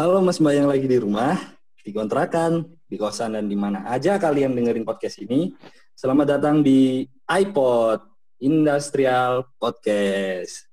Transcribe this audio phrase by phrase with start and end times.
[0.00, 1.36] Halo Mas Mbak yang lagi di rumah,
[1.84, 5.52] di kontrakan, di kosan, dan di mana aja kalian dengerin podcast ini.
[5.92, 8.00] Selamat datang di iPod
[8.40, 10.66] Industrial Podcast.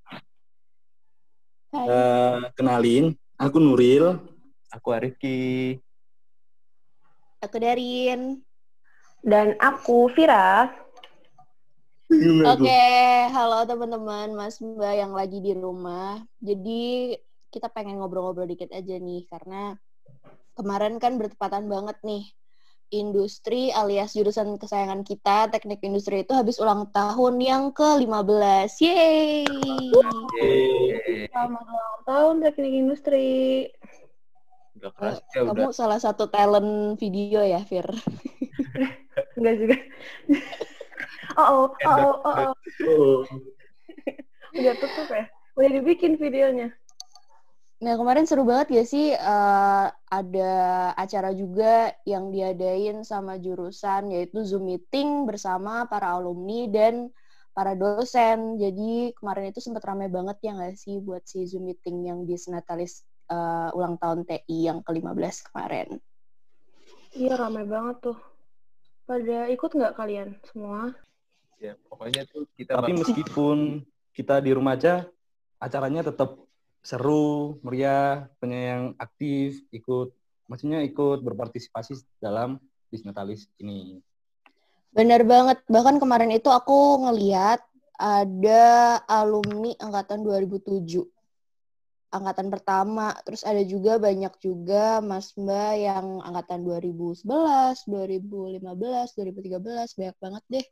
[1.75, 1.87] Hai.
[1.87, 4.17] Eh, kenalin, aku Nuril.
[4.71, 5.75] Aku Arifki.
[7.43, 8.39] Aku Darin.
[9.19, 10.71] Dan aku Vira.
[12.43, 12.83] Oke,
[13.31, 16.19] halo teman-teman, Mas Mbak yang lagi di rumah.
[16.43, 17.15] Jadi
[17.51, 19.75] kita pengen ngobrol-ngobrol dikit aja nih, karena
[20.55, 22.25] kemarin kan bertepatan banget nih.
[22.91, 28.71] Industri alias jurusan kesayangan kita, teknik industri itu habis ulang tahun yang ke-15.
[28.83, 29.47] Yeay!
[29.47, 31.31] Yeay.
[31.31, 33.29] Selamat ulang tahun teknik industri.
[34.81, 35.55] Gak keras ya udah.
[35.55, 37.87] Kamu salah satu talent video ya, Fir?
[39.39, 39.77] Enggak juga.
[41.39, 42.53] oh, oh, oh, oh, oh, oh.
[42.91, 43.19] Oh,
[44.51, 45.31] Udah tutup ya?
[45.55, 46.75] Udah dibikin videonya.
[47.81, 50.53] Nah kemarin seru banget ya sih eh, ada
[50.93, 57.09] acara juga yang diadain sama jurusan yaitu Zoom meeting bersama para alumni dan
[57.57, 58.61] para dosen.
[58.61, 62.37] Jadi kemarin itu sempat ramai banget ya nggak sih buat si Zoom meeting yang di
[62.37, 63.01] Senatalis
[63.33, 65.97] eh, ulang tahun TI yang ke-15 kemarin.
[67.17, 68.17] Iya, ramai banget tuh.
[69.09, 70.93] Pada ikut nggak kalian semua?
[71.57, 75.09] Ya, pokoknya tuh kita Tapi meskipun kita di rumah aja,
[75.57, 76.50] acaranya tetap
[76.81, 80.11] seru, meriah, banyak yang aktif, ikut,
[80.49, 82.57] maksudnya ikut berpartisipasi dalam
[82.91, 84.03] Disnatalis ini.
[84.91, 85.63] Bener banget.
[85.71, 87.63] Bahkan kemarin itu aku ngeliat
[87.95, 91.07] ada alumni angkatan 2007.
[92.11, 93.15] Angkatan pertama.
[93.23, 97.23] Terus ada juga banyak juga Mas Mbak yang angkatan 2011,
[97.87, 99.95] 2015, 2013.
[99.95, 100.65] Banyak banget deh.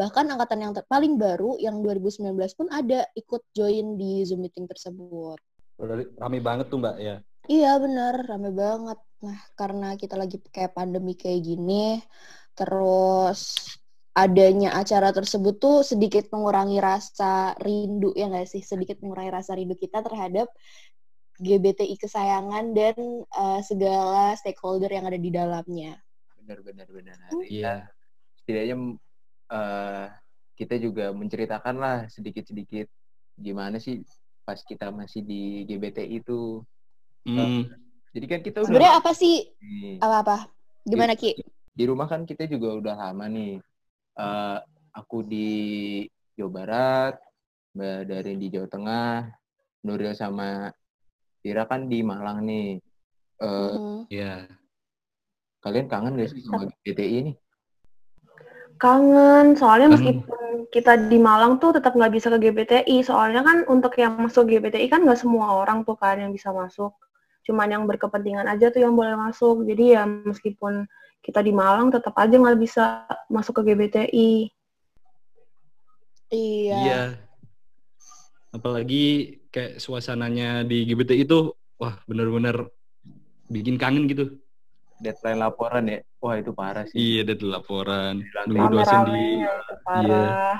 [0.00, 5.36] Bahkan angkatan yang paling baru yang 2019 pun ada ikut join di Zoom meeting tersebut.
[5.76, 7.20] Udah Rame banget tuh Mbak ya.
[7.48, 8.98] Iya bener, rame banget.
[9.24, 11.96] Nah, karena kita lagi kayak pandemi kayak gini,
[12.52, 13.56] terus
[14.18, 18.62] adanya acara tersebut tuh sedikit mengurangi rasa rindu, ya nggak sih?
[18.66, 20.50] Sedikit mengurangi rasa rindu kita terhadap
[21.38, 25.94] GBTI kesayangan dan eh, segala stakeholder yang ada di dalamnya.
[26.42, 27.16] benar benar benar.
[27.46, 27.86] Iya.
[28.42, 28.76] Setidaknya
[29.54, 30.06] eh,
[30.58, 32.90] kita juga menceritakan lah sedikit-sedikit
[33.38, 34.02] gimana sih
[34.42, 36.66] pas kita masih di GBT itu.
[37.22, 37.68] Hmm,
[38.10, 39.46] Jadi kan kita udah Sebenarnya apa sih?
[39.62, 40.00] nih.
[40.00, 40.48] Apa-apa?
[40.88, 41.36] Gimana, Ki?
[41.78, 43.62] di rumah kan kita juga udah lama nih.
[44.18, 44.58] Eh,
[44.98, 45.48] aku di
[46.34, 47.14] Jawa Barat,
[47.78, 49.14] Mbak Darin di Jawa Tengah,
[49.86, 50.74] Nuril sama
[51.38, 52.82] Tira kan di Malang nih.
[53.38, 53.74] Eh.
[54.10, 54.50] Iya.
[55.58, 57.32] kalian kangen gak sih sama GBTI ini?
[58.78, 59.94] Kangen, soalnya Hmm.
[59.98, 63.02] meskipun kita di Malang tuh tetap nggak bisa ke GBTI.
[63.02, 66.94] Soalnya kan untuk yang masuk GBTI kan nggak semua orang tuh kan yang bisa masuk.
[67.42, 69.66] Cuman yang berkepentingan aja tuh yang boleh masuk.
[69.66, 70.86] Jadi ya meskipun
[71.22, 74.32] kita di Malang tetap aja nggak bisa masuk ke GBTI.
[76.28, 76.76] Iya.
[76.76, 77.02] Iya.
[78.52, 82.68] Apalagi kayak suasananya di GBT itu, wah bener-bener
[83.48, 84.40] bikin kangen gitu.
[84.98, 86.00] Deadline laporan ya?
[86.18, 86.96] Wah itu parah sih.
[86.98, 88.24] Iya, ada laporan.
[88.48, 90.56] Nunggu dosen di Rame-ramenya itu parah.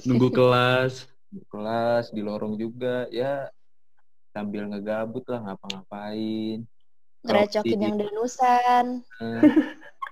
[0.00, 0.92] nunggu kelas.
[1.30, 3.46] Di kelas, di lorong juga, ya
[4.32, 6.64] sambil ngegabut lah ngapa-ngapain.
[7.26, 8.84] Ngerecokin Kalau yang danusan.
[9.20, 9.42] Eh,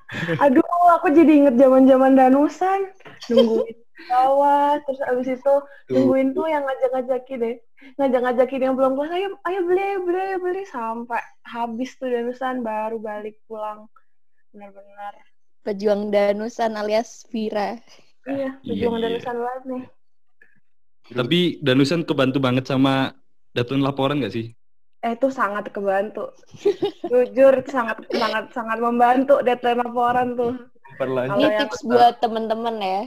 [0.44, 0.64] Aduh,
[0.96, 2.88] aku jadi inget zaman-zaman danusan.
[3.28, 3.76] Nungguin
[4.12, 5.54] bawah, terus abis itu
[5.92, 7.56] nungguin tuh yang ngajak-ngajakin deh.
[8.00, 10.62] Ngajak-ngajakin yang belum kelas, ayo, ayo beli, beli, beli.
[10.64, 13.88] Sampai habis tuh danusan, baru balik pulang.
[14.52, 15.12] Benar-benar.
[15.64, 17.76] Pejuang danusan alias Vira.
[18.28, 19.06] Iya, Iya, perjuangan iya.
[19.08, 19.84] danusan banget nih.
[21.08, 23.16] Tapi Danusan kebantu banget sama
[23.56, 24.52] datuan laporan gak sih?
[24.98, 26.34] Eh, itu sangat kebantu.
[27.06, 30.58] Jujur, sangat, sangat, sangat membantu deadline laporan tuh.
[30.98, 31.38] Perlanjut.
[31.38, 33.02] Ini Kalau yang- tips buat temen-temen ya.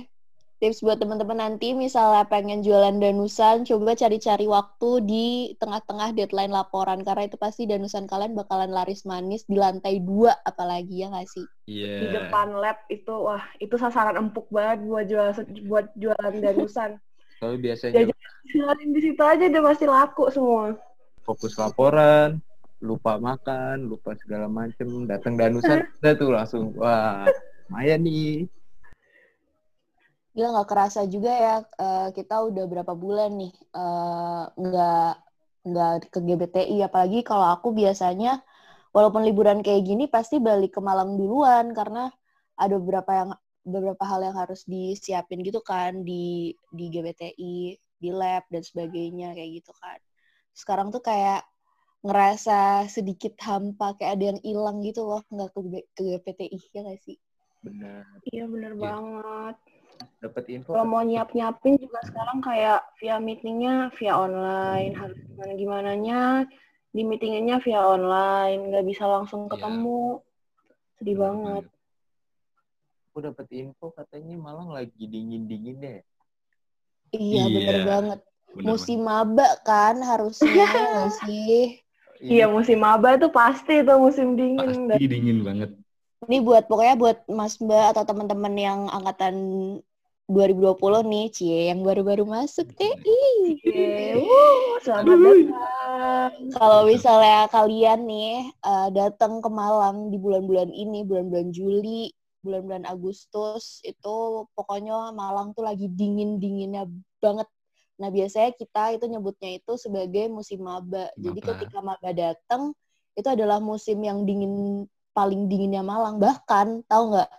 [0.61, 7.01] Tips buat temen-temen nanti misalnya pengen jualan danusan, coba cari-cari waktu di tengah-tengah deadline laporan.
[7.01, 11.43] Karena itu pasti danusan kalian bakalan laris manis di lantai dua apalagi ya nggak sih?
[11.65, 11.97] Iya.
[11.97, 15.27] Di depan lab itu, wah, itu sasaran empuk banget buat jual
[15.65, 17.01] buat jualan danusan.
[17.41, 18.15] Kalau biasanya Jajan
[18.53, 20.77] jualin di situ aja udah pasti laku semua.
[21.31, 22.43] Fokus laporan,
[22.83, 27.23] lupa makan, lupa segala macem, datang danusan, udah tuh langsung, wah,
[27.71, 28.51] lumayan nih.
[30.31, 35.13] Gila nggak kerasa juga ya eh, kita udah berapa bulan nih eh, nggak
[35.67, 38.39] nggak ke GBTI apalagi kalau aku biasanya
[38.95, 41.75] walaupun liburan kayak gini pasti balik ke Malang duluan.
[41.75, 42.07] Karena
[42.55, 43.29] ada beberapa yang
[43.67, 47.55] beberapa hal yang harus disiapin gitu kan di di GBTI
[48.01, 49.99] di lab dan sebagainya kayak gitu kan
[50.51, 51.43] sekarang tuh kayak
[52.01, 55.59] ngerasa sedikit hampa kayak ada yang hilang gitu loh nggak ke
[55.93, 57.17] ke PTI ya nggak sih
[57.61, 58.81] benar Iya bener Iya.
[58.97, 59.55] banget.
[60.21, 65.53] dapat info Kalau mau nyiap nyiapin juga sekarang kayak via meetingnya via online harus gimana
[65.53, 66.21] gimananya
[66.89, 69.57] di meetingnya via online nggak bisa langsung Iya.
[69.57, 70.21] ketemu.
[70.97, 71.65] Sedih banget.
[73.11, 75.99] aku dapat info katanya Malang lagi dingin dingin deh
[77.11, 77.85] iya bener Iya.
[77.85, 78.19] banget
[78.55, 80.47] Bener musim maba kan harusnya
[80.95, 81.81] ya sih
[82.21, 84.85] Iya musim maba tuh pasti tuh musim dingin.
[84.85, 85.69] Pasti dingin banget.
[86.29, 89.35] ini buat pokoknya buat Mas Mbak atau teman-teman yang angkatan
[90.29, 93.57] 2020 nih, cie yang baru-baru masuk TI.
[93.57, 93.81] Oke,
[94.21, 95.39] wuh, selamat datang.
[96.53, 102.13] Kalau misalnya kalian nih eh, datang ke Malang di bulan-bulan ini, bulan-bulan Juli,
[102.45, 106.85] bulan-bulan Agustus, itu pokoknya Malang tuh lagi dingin-dinginnya
[107.17, 107.49] banget.
[108.01, 111.13] Nah, biasanya kita itu nyebutnya itu sebagai musim maba.
[111.21, 112.73] Jadi ketika maba datang,
[113.13, 116.17] itu adalah musim yang dingin paling dinginnya Malang.
[116.17, 117.29] Bahkan, tahu nggak?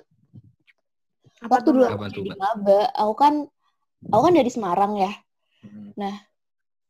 [1.43, 2.37] Apa Waktu tuh, dulu aku Mbak?
[2.39, 3.35] maba, aku kan
[4.15, 5.11] aku kan dari Semarang ya.
[5.67, 6.15] Hmm,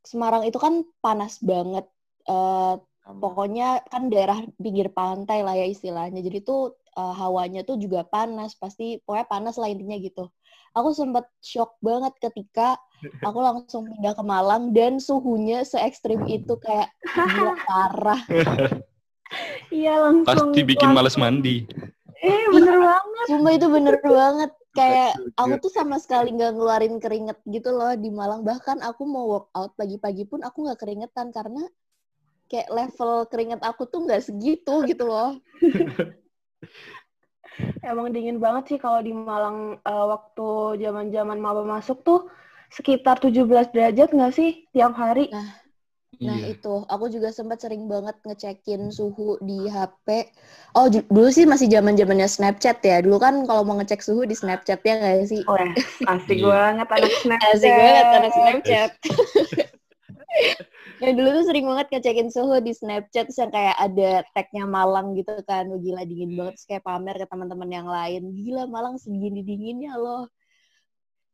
[0.05, 1.89] Semarang itu kan panas banget.
[2.29, 3.19] Eh, sama.
[3.23, 6.21] pokoknya kan daerah pinggir pantai lah ya istilahnya.
[6.21, 10.29] Jadi tuh eh, hawanya tuh juga panas, pasti pokoknya panas lah intinya gitu.
[10.73, 12.81] Aku sempat shock banget ketika
[13.21, 18.23] aku langsung pindah ke Malang dan suhunya se ekstrim itu kayak gila parah.
[19.69, 20.53] Iya langsung.
[20.53, 21.57] Pasti bikin langsung- males mandi.
[22.23, 23.27] Eh bener banget.
[23.29, 28.09] Sumpah itu bener banget kayak aku tuh sama sekali nggak ngeluarin keringet gitu loh di
[28.09, 28.41] Malang.
[28.41, 31.67] Bahkan aku mau workout pagi-pagi pun aku nggak keringetan karena
[32.49, 35.37] kayak level keringet aku tuh nggak segitu gitu loh.
[37.83, 40.49] Emang dingin banget sih kalau di Malang eh, waktu
[40.83, 42.21] zaman-zaman maba masuk tuh
[42.77, 45.29] sekitar 17 derajat nggak sih tiap hari?
[46.23, 46.55] Nah Iya.
[46.55, 50.09] itu, aku juga sempat sering banget ngecekin suhu di HP.
[50.79, 52.97] Oh dulu sih masih zaman zamannya Snapchat ya.
[53.05, 55.43] Dulu kan kalau mau ngecek suhu di Snapchat ya nggak sih?
[55.51, 55.75] Oh ya,
[56.13, 57.51] asik banget anak Snapchat.
[57.55, 58.91] Asik banget anak Snapchat.
[61.03, 65.15] ya dulu tuh sering banget ngecekin suhu di Snapchat terus yang kayak ada tagnya Malang
[65.19, 65.69] gitu kan.
[65.71, 68.23] Wah, gila dingin banget terus kayak pamer ke teman-teman yang lain.
[68.35, 70.31] Gila Malang segini dinginnya loh.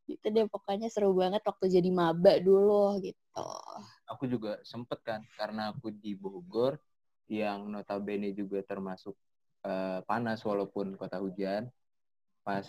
[0.08, 3.44] Gitu deh pokoknya seru banget waktu jadi maba dulu gitu.
[4.08, 6.80] aku juga sempet kan karena aku di Bogor
[7.28, 9.12] yang notabene juga termasuk
[9.68, 11.68] eh, panas walaupun kota hujan
[12.40, 12.64] pas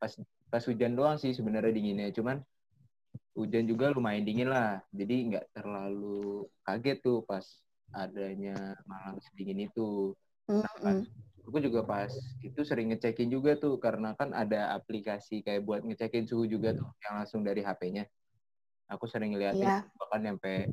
[0.00, 0.12] pas
[0.48, 2.40] pas hujan doang sih sebenarnya dinginnya cuman
[3.38, 7.46] hujan juga lumayan dingin lah jadi nggak terlalu kaget tuh pas
[7.94, 10.12] adanya Malang sedingin itu
[10.50, 11.06] Mm-mm.
[11.46, 12.10] aku juga pas
[12.42, 16.90] itu sering ngecekin juga tuh karena kan ada aplikasi kayak buat ngecekin suhu juga tuh
[17.06, 18.04] yang langsung dari HP-nya
[18.90, 19.86] aku sering ngeliatin Iya.
[19.94, 20.66] bahkan sampai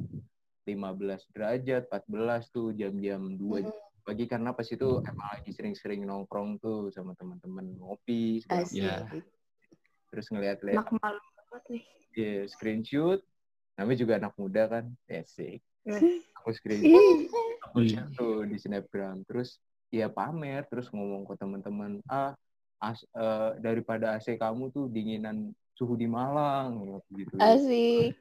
[0.66, 3.72] 15 derajat 14 tuh jam-jam 2 Mm.
[4.02, 8.42] pagi karena pas itu emang lagi sering-sering nongkrong tuh sama teman-teman ngopi.
[8.70, 9.06] Iya.
[9.06, 9.22] macam.
[10.10, 11.86] terus ngeliat-liat Anak malu banget nih.
[12.16, 13.20] Ya, screenshot
[13.76, 16.18] namanya juga anak muda kan asik Hmm.
[16.42, 17.30] aku screenshot
[17.62, 17.90] aku Iya.
[18.02, 19.62] share tuh di snapgram terus
[19.94, 22.34] ya pamer terus ngomong ke teman-teman ah
[22.82, 28.16] as- eh, daripada AC kamu tuh dinginan suhu di Malang gitu Asik.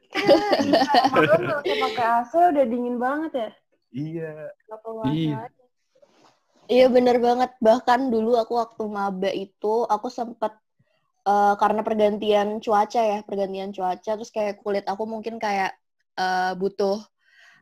[1.15, 3.49] Usah pakai AC udah dingin banget ya.
[3.95, 4.31] iya
[5.07, 5.47] Iya.
[5.47, 5.57] AC.
[6.65, 7.53] Iya bener banget.
[7.61, 10.53] Bahkan dulu aku waktu maba itu aku sempet
[11.29, 15.71] eh, karena pergantian cuaca ya, pergantian cuaca terus kayak kulit aku mungkin kayak
[16.21, 16.97] eh, butuh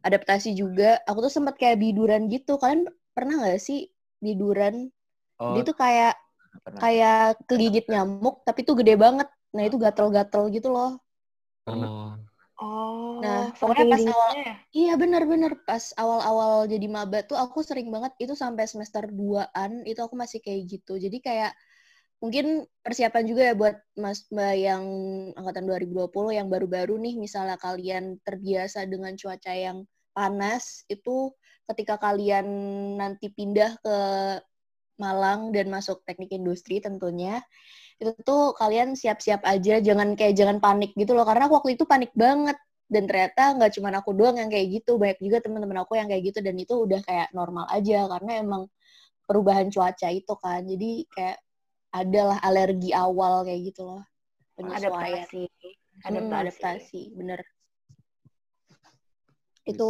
[0.08, 1.00] adaptasi juga.
[1.10, 2.51] Aku tuh sempet kayak biduran gitu.
[2.62, 2.84] Kalian
[3.15, 3.79] pernah nggak sih
[4.25, 4.75] biduran?
[5.39, 6.13] oh Dia tuh kayak
[6.65, 9.27] pernah kayak kegigit nyamuk tapi tuh gede banget.
[9.55, 10.91] Nah itu gatel-gatel gitu loh.
[11.67, 12.17] Oh.
[12.62, 14.53] Oh, Nah, pokoknya pas awal- ya?
[14.74, 20.00] Iya bener-bener pas awal-awal jadi maba tuh aku sering banget itu sampai semester 2-an itu
[20.05, 20.93] aku masih kayak gitu.
[20.98, 21.51] Jadi kayak
[22.24, 24.84] mungkin persiapan juga ya buat Mas Mbak yang
[25.36, 29.84] angkatan 2020 yang baru-baru nih misalnya kalian terbiasa dengan cuaca yang
[30.15, 31.36] panas itu
[31.68, 32.48] ketika kalian
[32.96, 33.98] nanti pindah ke
[34.96, 37.44] Malang dan masuk teknik industri tentunya
[37.98, 41.25] itu tuh kalian siap-siap aja jangan kayak jangan panik gitu loh.
[41.27, 42.56] Karena waktu itu panik banget
[42.88, 46.24] dan ternyata nggak cuma aku doang yang kayak gitu banyak juga teman-teman aku yang kayak
[46.30, 48.63] gitu dan itu udah kayak normal aja karena emang
[49.25, 50.62] perubahan cuaca itu kan.
[50.68, 51.38] Jadi kayak
[51.94, 54.02] adalah alergi awal kayak gitu loh
[54.58, 55.44] penyesuaian Adaptasi.
[56.04, 57.40] Hmm, adaptasi bener
[59.64, 59.90] itu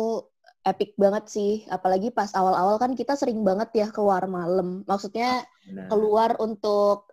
[0.63, 5.87] epic banget sih apalagi pas awal-awal kan kita sering banget ya keluar malam maksudnya benar.
[5.89, 7.09] keluar untuk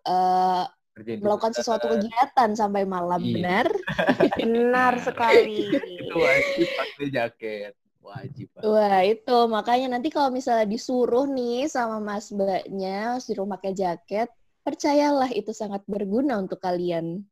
[0.95, 3.35] Kerjain melakukan sesuatu kegiatan sampai malam Iya.
[3.35, 3.67] benar
[4.45, 5.61] Benar sekali.
[6.05, 8.49] itu wajib pakai jaket Wajib.
[8.65, 14.29] Wah itu makanya nanti kalau misalnya disuruh nih sama mas mbaknya suruh pakai jaket,
[14.71, 17.27] percayalah itu sangat berguna untuk kalian.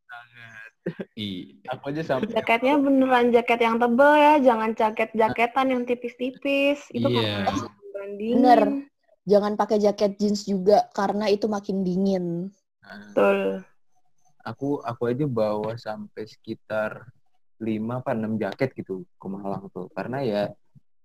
[1.12, 1.68] Iya.
[1.76, 6.80] Aku aja sampai Jaketnya beneran jaket yang tebel ya, jangan jaket-jaketan yang tipis-tipis.
[6.88, 7.44] Itu Iya.
[7.44, 7.56] kan
[7.92, 8.34] bandingin.
[8.40, 8.60] Bener.
[9.28, 12.48] Jangan pakai jaket jeans juga karena itu makin dingin.
[12.80, 13.60] Betul.
[14.40, 17.04] aku aku aja bawa sampai sekitar
[17.60, 19.92] 5 apa 6 jaket gitu ke Malang tuh.
[19.92, 20.48] Karena ya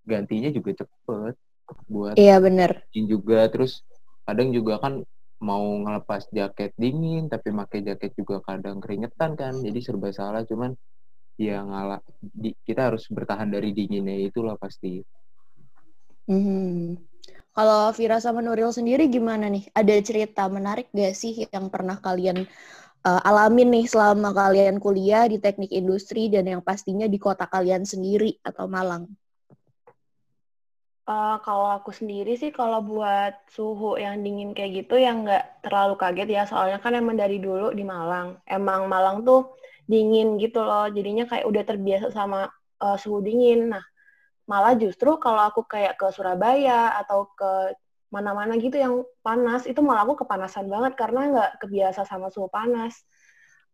[0.08, 1.36] gantinya juga cepet
[1.92, 2.88] buat Iya bener.
[2.96, 3.84] dingin juga terus
[4.24, 5.04] kadang juga kan
[5.44, 10.72] mau ngelepas jaket dingin tapi pakai jaket juga kadang keringetan kan jadi serba salah cuman
[11.36, 15.04] ya ngalah di- kita harus bertahan dari dinginnya itulah pasti
[16.24, 16.96] Mhm.
[17.54, 19.70] Kalau Vira sama Nuril sendiri gimana nih?
[19.76, 22.48] Ada cerita menarik gak sih yang pernah kalian
[23.06, 27.86] uh, alamin nih selama kalian kuliah di teknik industri dan yang pastinya di kota kalian
[27.86, 29.06] sendiri atau Malang?
[31.04, 36.00] Eh, kalau aku sendiri sih kalau buat suhu yang dingin kayak gitu yang nggak terlalu
[36.00, 36.42] kaget ya.
[36.48, 38.40] Soalnya kan emang dari dulu di Malang.
[38.48, 39.52] Emang Malang tuh
[39.84, 40.88] dingin gitu loh.
[40.88, 42.48] Jadinya kayak udah terbiasa sama
[42.80, 43.76] eh, suhu dingin.
[43.76, 43.84] Nah
[44.48, 47.76] malah justru kalau aku kayak ke Surabaya atau ke
[48.08, 52.96] mana-mana gitu yang panas itu malah aku kepanasan banget karena nggak kebiasa sama suhu panas.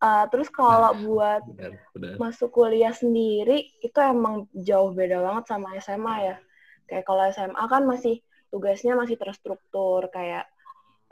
[0.02, 2.16] Eh, terus kalau buat Benar, benar.
[2.18, 6.38] masuk kuliah sendiri itu emang jauh beda banget sama SMA ya.
[6.90, 8.16] Kayak kalau SMA kan masih
[8.52, 10.46] tugasnya masih terstruktur kayak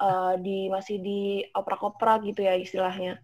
[0.02, 1.22] eh, di masih di
[1.54, 3.22] oprak-oprak gitu ya istilahnya.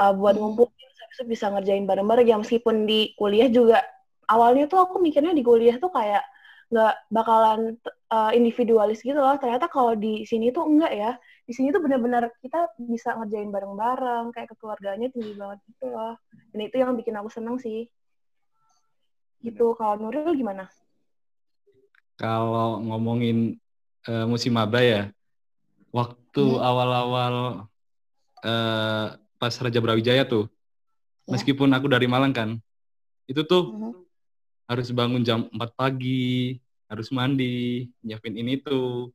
[0.00, 0.42] Eh, buat Hmm.
[0.54, 3.82] ngumpulin habis itu bisa ngerjain bareng-bareng ya meskipun di kuliah juga
[4.30, 6.22] awalnya tuh aku mikirnya di kuliah tuh kayak
[6.72, 7.60] nggak bakalan
[8.12, 9.34] eh, individualis gitu loh.
[9.40, 11.10] Ternyata kalau di sini tuh enggak ya.
[11.48, 16.14] Di sini tuh benar-benar kita bisa ngerjain bareng-bareng, kayak kekeluarganya tinggi banget gitu loh.
[16.52, 17.88] Dan itu yang bikin aku seneng sih.
[19.40, 19.66] Gitu.
[19.78, 20.68] Kalau Nuril gimana?
[22.18, 23.54] Kalau ngomongin
[24.08, 25.14] eh, musim maba ya,
[25.94, 26.58] waktu Hmm.
[26.60, 27.34] awal-awal
[28.42, 29.06] eh,
[29.38, 30.50] pas Raja Brawijaya tuh,
[31.26, 31.38] Ya.
[31.38, 32.50] meskipun aku dari Malang kan,
[33.30, 33.92] itu tuh Mhm.
[34.66, 36.58] harus bangun jam 4 pagi,
[36.90, 39.14] harus mandi, nyiapin ini tuh.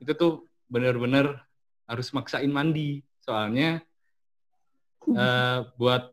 [0.00, 0.32] Itu tuh
[0.68, 1.36] bener-bener
[1.84, 3.04] harus maksain mandi.
[3.20, 3.84] Soalnya
[5.04, 6.10] eh, buat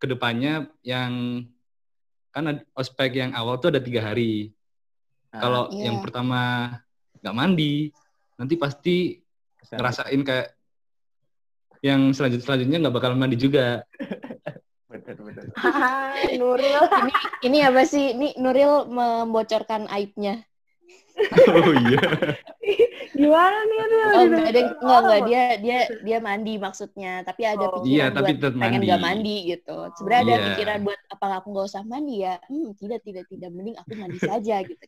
[0.00, 1.44] ke depannya yang
[2.32, 4.54] kan ospek yang awal tuh ada tiga hari.
[5.30, 5.82] Nah, Kalau Iya.
[5.86, 6.40] yang pertama
[7.22, 7.94] nggak mandi,
[8.34, 8.96] nanti pasti
[9.54, 9.78] ke sana.
[9.78, 10.48] ngerasain kayak
[11.80, 13.86] yang selanjut selanjutnya nggak bakal mandi juga.
[16.40, 16.82] Nuril.
[17.00, 17.12] Ini
[17.46, 18.10] ini apa sih?
[18.14, 20.42] Ini Nuril membocorkan aibnya.
[21.52, 22.00] oh iya.
[23.12, 24.06] Gimana nih Nuril?
[24.10, 25.20] Oh enggak, ada, enggak, enggak.
[25.28, 27.80] Dia dia dia mandi maksudnya, tapi ada Oh.
[27.80, 28.86] pikiran Iya, buat tapi tetap pengen mandi.
[28.88, 29.76] nggak mandi gitu.
[29.94, 30.46] Sebenarnya ada Iya.
[30.52, 32.34] pikiran buat apa aku nggak usah mandi ya?
[32.48, 34.84] Hmm, tidak tidak tidak mending aku mandi saja gitu.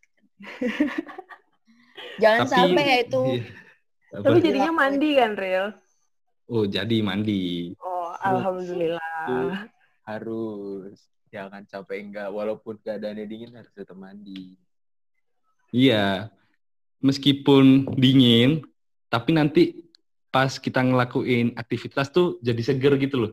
[2.23, 3.23] Jangan Tapi- sampai ya itu.
[3.41, 3.45] Iya.
[4.13, 5.67] Tapi jadinya mandi kan, Ril?
[6.53, 7.73] Oh jadi mandi.
[7.81, 9.71] Oh, alhamdulillah.
[10.03, 10.99] harus
[11.31, 14.59] jangan capek enggak walaupun keadaannya dingin harus tetap mandi
[15.71, 16.29] Iya.
[16.99, 18.67] Meskipun dingin,
[19.09, 19.83] tapi nanti
[20.29, 23.33] pas kita ngelakuin aktivitas tuh jadi seger gitu loh.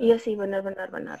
[0.00, 1.20] Iya sih, benar-benar benar.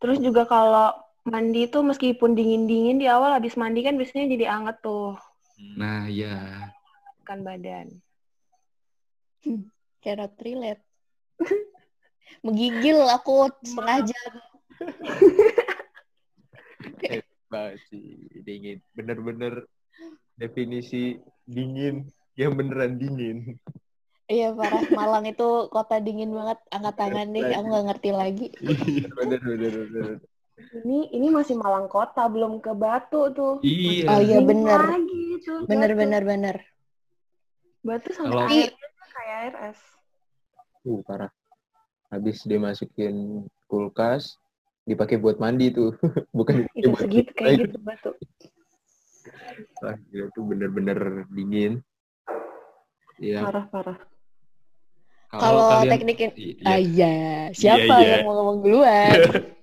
[0.00, 0.92] Terus juga kalau
[1.26, 5.18] mandi tuh meskipun dingin-dingin di awal habis mandi kan biasanya jadi anget tuh
[5.56, 6.68] Nah, ya.
[7.24, 7.88] kan badan.
[10.04, 10.84] Cannot relate.
[12.44, 14.32] Menggigil aku setengah jam.
[17.46, 19.70] banget sih dingin bener-bener
[20.34, 21.14] definisi
[21.46, 23.54] dingin yang beneran dingin
[24.26, 26.58] Iya parah, Malang itu kota dingin banget.
[26.74, 28.46] Angkat tangan deh, aku nggak ngerti lagi.
[29.14, 30.18] bener bener bener
[30.56, 33.60] Ini ini masih Malang Kota, belum ke Batu tuh.
[33.60, 34.08] Iya.
[34.08, 35.60] Oh iya bener, Lagi tuh.
[35.64, 36.00] bener Batu.
[36.00, 36.56] bener bener.
[37.82, 39.80] Batu Kalau- sampai airnya kayak air es.
[40.82, 41.30] uh parah
[42.08, 44.38] habis dimasukin kulkas
[44.82, 45.98] dipakai buat mandi tuh
[46.32, 48.10] bukan Itu buat segitu kayak gitu Batu.
[49.82, 50.98] Wah, gila tuh bener-bener
[51.28, 51.82] dingin
[53.18, 53.98] ya Parah-parah.
[55.28, 56.64] Kalau kalian- teknik in- Iya.
[56.64, 57.14] Ah iya,
[57.50, 58.08] siapa Iya, iya.
[58.14, 59.18] yang mau ngomong duluan?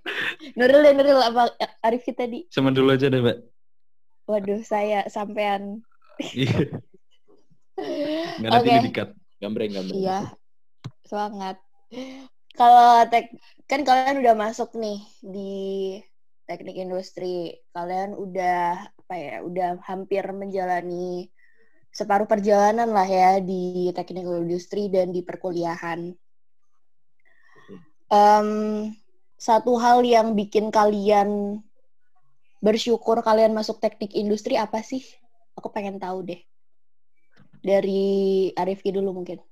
[0.57, 1.51] Nuril dan Nuril apa
[1.83, 2.47] Arif tadi?
[2.49, 3.37] Sama dulu aja deh, Mbak.
[4.27, 5.83] Waduh, saya sampean.
[6.19, 6.79] Iya.
[8.39, 8.73] Nggak nanti Oke.
[8.77, 9.09] ini dikat.
[9.41, 10.19] gambreng gambreng Iya,
[11.03, 11.57] semangat.
[12.53, 13.33] Kalau tek
[13.67, 15.53] kan kalian udah masuk nih di
[16.45, 21.27] teknik industri, kalian udah apa ya, udah hampir menjalani
[21.93, 26.13] separuh perjalanan lah ya di teknik industri dan di perkuliahan.
[28.13, 28.49] Em,
[29.43, 31.59] satu hal yang bikin kalian
[32.63, 35.03] bersyukur kalian masuk teknik industri apa sih?
[35.59, 36.39] Aku pengen tahu deh.
[37.59, 39.43] Dari Arifki dulu mungkin.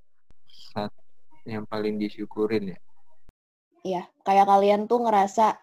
[1.44, 2.80] Yang paling disyukurin ya.
[3.84, 5.60] Iya, kayak kalian tuh ngerasa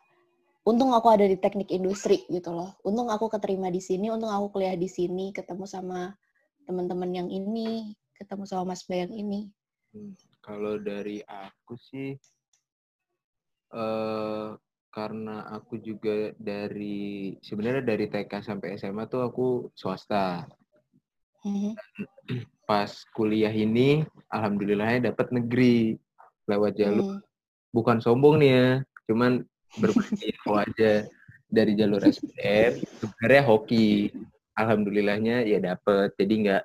[0.68, 2.76] untung aku ada di teknik industri gitu loh.
[2.84, 6.12] Untung aku keterima di sini, untung aku kuliah di sini, ketemu sama
[6.68, 9.48] teman-teman yang ini, ketemu sama Mas Bayang ini.
[9.96, 10.12] Hmm,
[10.44, 12.18] Kalau dari aku sih,
[13.68, 14.48] eh
[14.88, 20.48] karena aku juga dari sebenarnya dari TK sampai SMA tuh aku swasta.
[21.44, 21.76] Mhm.
[22.68, 25.96] Pas kuliah ini, alhamdulillahnya dapat negeri
[26.48, 27.20] lewat jalur Hmm.
[27.72, 28.68] bukan sombong nih ya,
[29.08, 29.44] cuman
[29.76, 31.04] berbagi info aja
[31.48, 32.80] dari jalur SPM.
[33.00, 34.12] Sebenarnya hoki,
[34.56, 36.64] alhamdulillahnya ya dapet, jadi nggak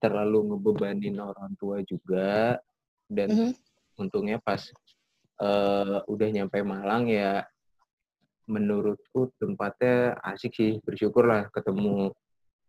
[0.00, 2.56] terlalu ngebebanin orang tua juga.
[3.08, 3.52] Dan Mhm.
[4.00, 4.64] untungnya pas
[5.40, 7.44] eh, udah nyampe Malang ya,
[8.50, 12.10] menurutku tempatnya asik sih, bersyukur lah ketemu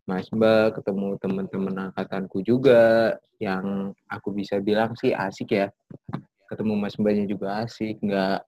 [0.06, 5.68] Mas Mbak, ketemu teman-teman angkatanku juga, yang aku bisa bilang sih asik ya.
[6.50, 8.40] Ketemu Mas Mbaknya juga asik, nggak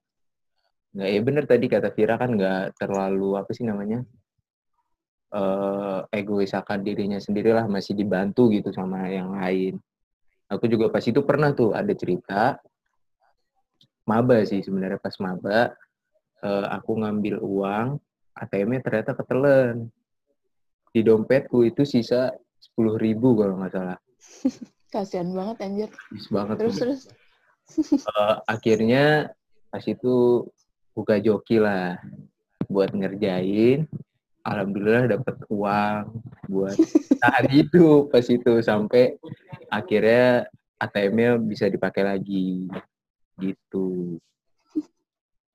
[0.94, 4.06] nggak ya bener tadi kata Vira kan nggak terlalu apa sih namanya
[5.34, 7.66] eh egois akan dirinya sendirilah.
[7.66, 9.74] Masih dibantu gitu sama yang lain.
[10.46, 12.62] Aku juga pas itu pernah tuh ada cerita
[14.04, 15.72] maba sih sebenarnya pas maba
[16.44, 18.00] eh, aku ngambil uang
[18.34, 19.88] ATM-nya ternyata ketelen
[20.94, 23.98] di dompetku itu sisa sepuluh ribu kalau nggak salah.
[24.94, 25.90] Kasihan banget anjir.
[26.14, 26.56] Bis banget.
[26.60, 27.02] Terus terus.
[28.04, 29.32] Eh, akhirnya
[29.72, 30.44] pas itu
[30.92, 31.96] buka joki lah
[32.68, 33.88] buat ngerjain
[34.44, 36.76] alhamdulillah dapat uang buat
[37.24, 39.16] tahan hidup pas itu sampai
[39.72, 40.44] akhirnya
[40.76, 42.68] ATM-nya bisa dipakai lagi
[43.38, 44.18] gitu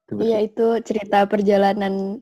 [0.09, 2.17] Itu Iya itu cerita perjalanan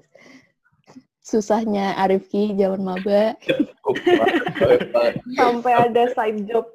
[1.23, 3.35] susahnya Arifki zaman maba.
[5.39, 6.67] Sampai ada side job.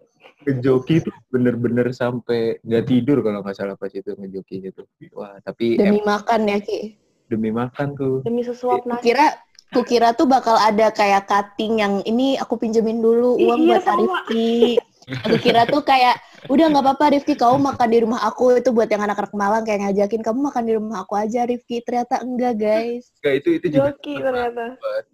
[0.43, 5.79] ngejoki tuh bener-bener sampai nggak tidur kalau nggak salah pas itu ngejokinya tuh wah tapi
[5.79, 6.99] Demi em- makan ya Ki.
[7.31, 9.07] demi makan tuh Demi sesuap nasi.
[9.07, 9.39] Kira
[9.71, 13.87] kukira tuh bakal ada kayak cutting yang ini aku pinjemin dulu uang iya, buat.
[13.87, 14.83] Arifki.
[15.31, 16.19] Aku kira tuh kayak
[16.51, 19.87] udah nggak apa-apa Rifki kamu makan di rumah aku itu buat yang anak-anak Malang kayak
[19.87, 23.11] ngajakin kamu makan di rumah aku aja Rifki ternyata enggak guys.
[23.23, 24.65] Nggak, itu itu juga Joki ternyata.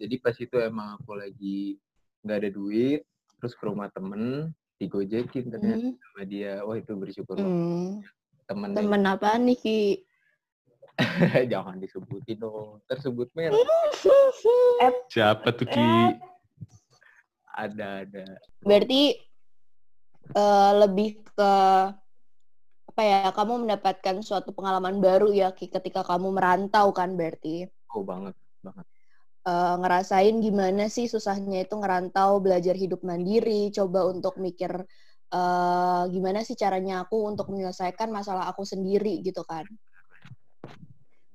[0.01, 1.77] Jadi pas itu emang aku lagi
[2.25, 3.01] nggak ada duit,
[3.37, 4.49] terus ke rumah temen,
[4.81, 5.93] digojekin ternyata Hmm.
[6.01, 6.65] sama dia.
[6.65, 7.37] Wah itu bersyukur.
[7.37, 8.01] Hmm.
[8.49, 9.81] Temen Temen apa nih Ki?
[11.47, 12.81] jangan disebutin dong.
[12.89, 13.55] Tersebut merek.
[15.13, 16.17] Siapa tuh Ki?
[17.55, 18.25] Ada ada.
[18.63, 19.28] Berarti
[20.35, 21.51] eh, lebih ke
[22.89, 23.29] apa ya?
[23.31, 28.85] Kamu mendapatkan suatu pengalaman baru ya Ki ketika kamu merantau kan berarti Oh banget banget.
[29.47, 34.71] Eh, ngerasain gimana sih susahnya itu ngerantau belajar hidup mandiri, coba untuk mikir
[35.33, 39.65] eh, gimana sih caranya aku untuk menyelesaikan masalah aku sendiri gitu kan.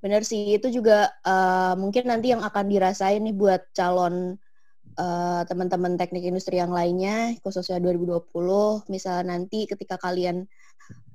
[0.05, 4.37] Bener sih itu juga eh, mungkin nanti yang akan dirasain nih buat calon
[4.99, 10.47] eh, teman-teman teknik industri yang lainnya khususnya 2020 misalnya nanti ketika kalian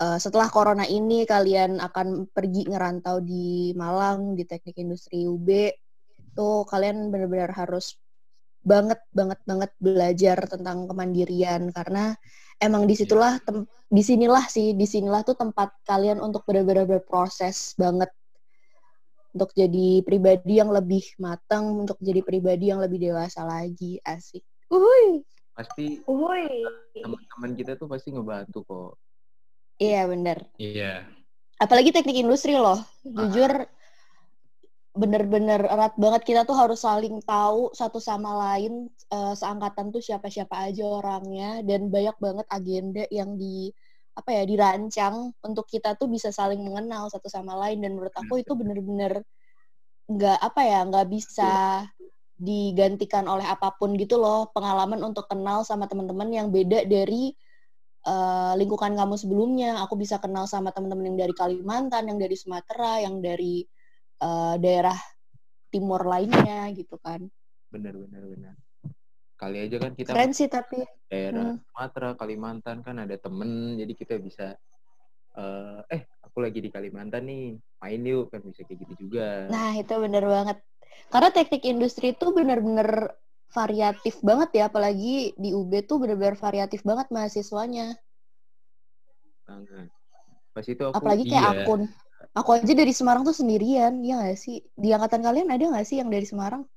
[0.01, 5.47] eh, setelah corona ini kalian akan pergi ngerantau di Malang di teknik industri UB
[6.37, 7.99] tuh kalian benar-benar harus
[8.63, 11.71] banget banget banget belajar tentang kemandirian.
[11.71, 12.13] Karena
[12.59, 17.73] emang di situlah tem- di sinilah sih di sinilah tuh tempat kalian untuk benar-benar berproses
[17.79, 18.11] banget
[19.29, 25.25] untuk jadi pribadi yang lebih matang untuk jadi pribadi yang lebih dewasa lagi asik Uhuy.
[25.53, 26.61] Pasti Woi.
[26.93, 28.91] teman-teman kita tuh pasti ngebantu kok.
[29.81, 31.07] iya bener Iya.
[31.57, 33.67] apalagi teknik industri loh jujur
[34.91, 40.67] bener-bener erat banget kita tuh harus saling tahu satu sama lain eh, seangkatan tuh siapa-siapa
[40.67, 43.71] aja orangnya dan banyak banget agenda yang di
[44.19, 48.43] apa ya dirancang untuk kita tuh bisa saling mengenal satu sama lain dan menurut aku
[48.43, 49.23] itu bener-bener
[50.09, 51.53] nggak apa ya nggak bisa
[52.39, 57.35] digantikan oleh apa pun gitu loh pengalaman untuk kenal sama teman-teman yang beda dari
[58.07, 59.83] eh, lingkungan kamu sebelumnya.
[59.83, 63.67] Aku bisa kenal sama teman-teman yang dari Kalimantan, yang dari Sumatera, yang dari
[64.23, 64.95] eh, daerah
[65.69, 67.27] timur lainnya gitu kan.
[67.69, 68.55] Bener bener bener.
[69.39, 70.83] Kali aja kan kita Keren sih tapi.
[71.07, 71.63] daerah Hmm.
[71.63, 74.59] Sumatera, Kalimantan kan ada temen, jadi kita bisa
[75.39, 79.47] eh eh aku lagi di Kalimantan nih, main yuk kan bisa kayak gitu juga.
[79.47, 80.57] Nah, itu bener banget.
[81.07, 83.15] Karena teknik industri itu bener-bener
[83.49, 87.95] variatif banget ya, apalagi di UB tuh bener-bener variatif banget mahasiswanya.
[89.47, 89.89] Banget.
[90.53, 91.63] Pas itu aku Apalagi kayak iya.
[91.65, 91.81] akun.
[92.37, 94.61] Aku aja dari Semarang tuh sendirian, ya nggak sih?
[94.75, 96.67] Di angkatan kalian ada nggak sih yang dari Semarang?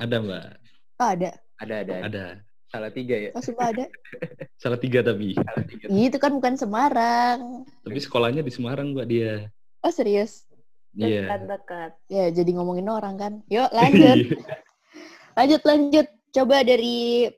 [0.00, 0.58] Ada mbak,
[1.00, 1.32] Oh, ada.
[1.60, 2.24] Ada, ada, ada.
[2.70, 3.30] Salah tiga ya?
[3.36, 3.84] Oh, sumpah ada.
[4.62, 5.36] Salah tiga tapi.
[5.36, 5.86] Salah tiga.
[5.92, 7.68] Itu kan bukan Semarang.
[7.84, 9.52] Tapi sekolahnya di Semarang mbak dia.
[9.84, 10.48] Oh, serius?
[10.96, 11.28] Iya.
[11.28, 11.92] Dekat-dekat.
[12.08, 13.32] Ya, jadi ngomongin orang kan.
[13.52, 14.38] Yuk, lanjut.
[15.38, 16.06] lanjut, lanjut.
[16.30, 17.28] Coba dari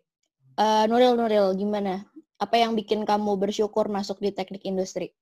[0.61, 2.05] eh, Nuril, Nuril, gimana?
[2.37, 5.17] Apa yang bikin kamu bersyukur masuk di teknik industri?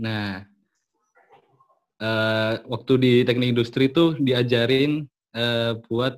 [0.00, 0.42] Nah,
[2.00, 5.04] eh, waktu di teknik industri tuh diajarin
[5.36, 6.16] eh, buat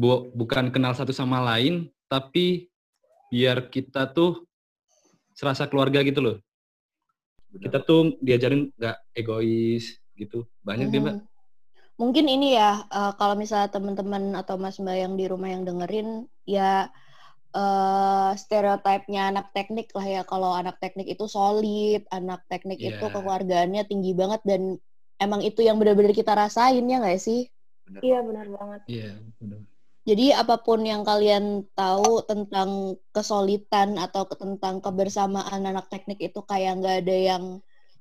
[0.00, 2.72] bu- bukan kenal satu sama lain, tapi
[3.28, 4.48] biar kita tuh
[5.36, 6.36] serasa keluarga gitu loh.
[7.52, 10.48] Kita tuh diajarin nggak egois gitu.
[10.64, 11.16] Banyak deh mbak.
[11.20, 11.28] Mhm.
[12.00, 16.24] Mungkin ini ya, eh, kalau misalnya teman-teman atau Mas Mbak yang di rumah yang dengerin,
[16.48, 16.88] ya
[17.50, 20.22] eh stereotipnya anak teknik lah ya.
[20.24, 23.10] Kalau anak teknik itu solid, anak teknik itu Iya.
[23.10, 24.62] kekeluargaannya tinggi banget dan
[25.20, 27.50] emang itu yang benar-benar kita rasain ya nggak sih?
[28.00, 28.80] Iya benar banget.
[28.86, 29.12] Iya.
[29.42, 29.60] benar.
[30.10, 36.82] Jadi apa pun yang kalian tahu tentang kesolidan atau tentang kebersamaan anak teknik itu kayak
[36.82, 37.44] nggak ada yang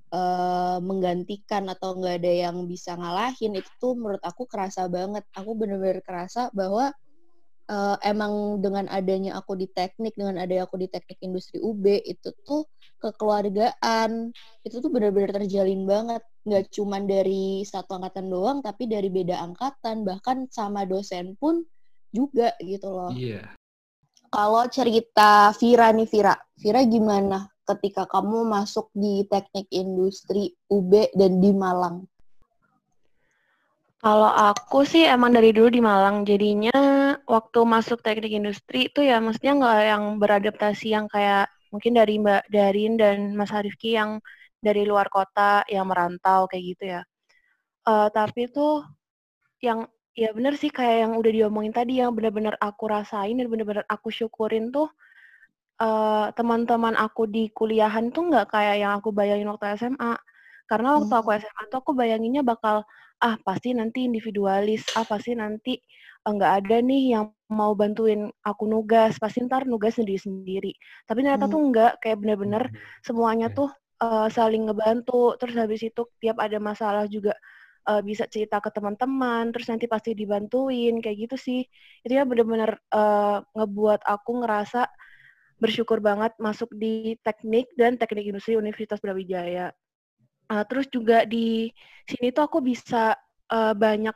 [0.10, 5.22] eh, menggantikan atau nggak ada yang bisa ngalahin itu tuh menurut aku kerasa banget.
[5.38, 6.90] Aku bener-bener kerasa bahwa
[7.70, 12.34] eh, emang dengan adanya aku di teknik, dengan adanya aku di teknik industri UB itu
[12.42, 12.66] tuh
[13.06, 14.34] kekeluargaan
[14.66, 16.26] itu tuh bener-bener terjalin banget.
[16.42, 21.62] Nggak cuman dari satu angkatan doang, tapi dari beda angkatan bahkan sama dosen pun
[22.10, 23.12] juga gitu loh.
[23.14, 23.54] Iya.
[24.30, 31.42] Kalau cerita Vira nih Vira, Vira gimana ketika kamu masuk di teknik industri UB dan
[31.42, 32.06] di Malang?
[34.00, 36.72] Kalau aku sih emang dari dulu di Malang, jadinya
[37.28, 42.48] waktu masuk teknik industri itu ya maksudnya nggak yang beradaptasi yang kayak mungkin dari Mbak
[42.48, 44.24] Darin dan Mas Harifki yang
[44.64, 47.02] dari luar kota yang merantau kayak gitu ya.
[47.88, 48.88] Eh, tapi tuh
[49.60, 49.84] yang
[50.18, 54.10] ya bener sih kayak yang udah diomongin tadi yang bener-bener aku rasain dan bener-bener aku
[54.14, 54.90] syukurin tuh
[55.82, 60.16] eh, teman-teman aku di kuliahan tuh nggak kayak yang aku bayangin waktu SMA.
[60.70, 62.86] Karena waktu aku SMA tuh aku bayanginnya bakal
[63.24, 65.74] ah pasti nanti individualis, ah pasti nanti
[66.26, 70.74] eh, nggak ada nih yang mau bantuin aku nugas, pasti ntar nugas sendiri-sendiri.
[71.10, 71.52] Tapi ternyata Hmm.
[71.52, 72.64] tuh nggak, kayak bener-bener
[73.06, 73.58] semuanya Oke.
[73.58, 73.70] tuh
[74.04, 75.36] eh, saling ngebantu.
[75.42, 77.34] Terus habis itu tiap ada masalah juga
[77.90, 81.62] eh, bisa cerita ke teman-teman, terus nanti pasti dibantuin kayak gitu sih.
[82.06, 84.82] Itu ya bener-bener eh, ngebuat aku ngerasa
[85.60, 89.72] bersyukur banget masuk di teknik dan teknik industri Universitas Brawijaya.
[90.50, 91.70] Uh, terus juga di
[92.10, 93.14] sini tuh aku bisa
[93.54, 94.16] uh, banyak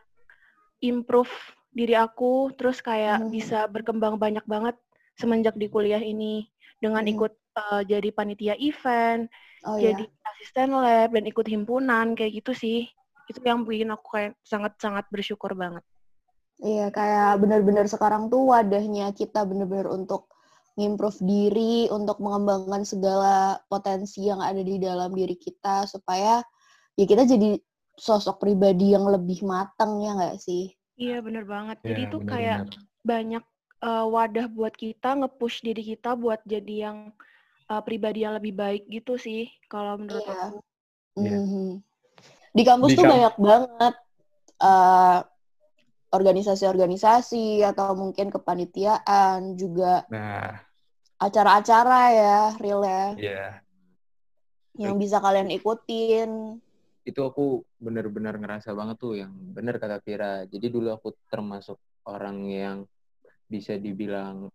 [0.82, 1.32] improve
[1.74, 3.32] diri aku, terus kayak Mhm.
[3.34, 4.76] bisa berkembang banyak banget
[5.18, 6.50] semenjak di kuliah ini
[6.82, 7.14] dengan Mhm.
[7.14, 9.30] ikut uh, jadi panitia event,
[9.66, 12.80] Oh jadi asisten lab dan ikut himpunan kayak gitu sih.
[13.30, 15.84] Itu yang bikin aku kayak sangat-sangat bersyukur banget.
[16.64, 20.30] iya kayak benar-benar sekarang tuh wadahnya kita benar-benar untuk
[20.80, 26.42] ngimprove diri, untuk mengembangkan segala potensi yang ada di dalam diri kita supaya
[26.96, 27.58] ya kita jadi
[27.94, 30.72] sosok pribadi yang lebih matang ya nggak sih?
[30.96, 31.78] Iya bener banget.
[31.82, 33.02] Iya, Jadi tuh kayak benar-benar.
[33.04, 33.44] banyak
[33.82, 36.98] uh, wadah buat kita nge-push diri kita buat jadi yang
[37.68, 40.38] uh, pribadi yang lebih baik gitu sih kalau menurut Iya.
[40.38, 40.58] aku.
[41.18, 41.38] Iya.
[41.38, 41.70] Mhm.
[42.54, 43.94] Di kampus Di tuh kamp- banyak banget
[44.62, 45.20] eh,
[46.14, 50.62] organisasi-organisasi atau mungkin kepanitiaan juga Nah,
[51.18, 53.46] acara-acara ya, real ya, iya.
[54.78, 56.62] yang bisa kalian ikutin.
[57.04, 60.48] itu aku bener-bener ngerasa banget tuh yang bener kata Vira.
[60.48, 61.76] Jadi dulu aku termasuk
[62.08, 62.78] orang yang
[63.44, 64.48] bisa dibilang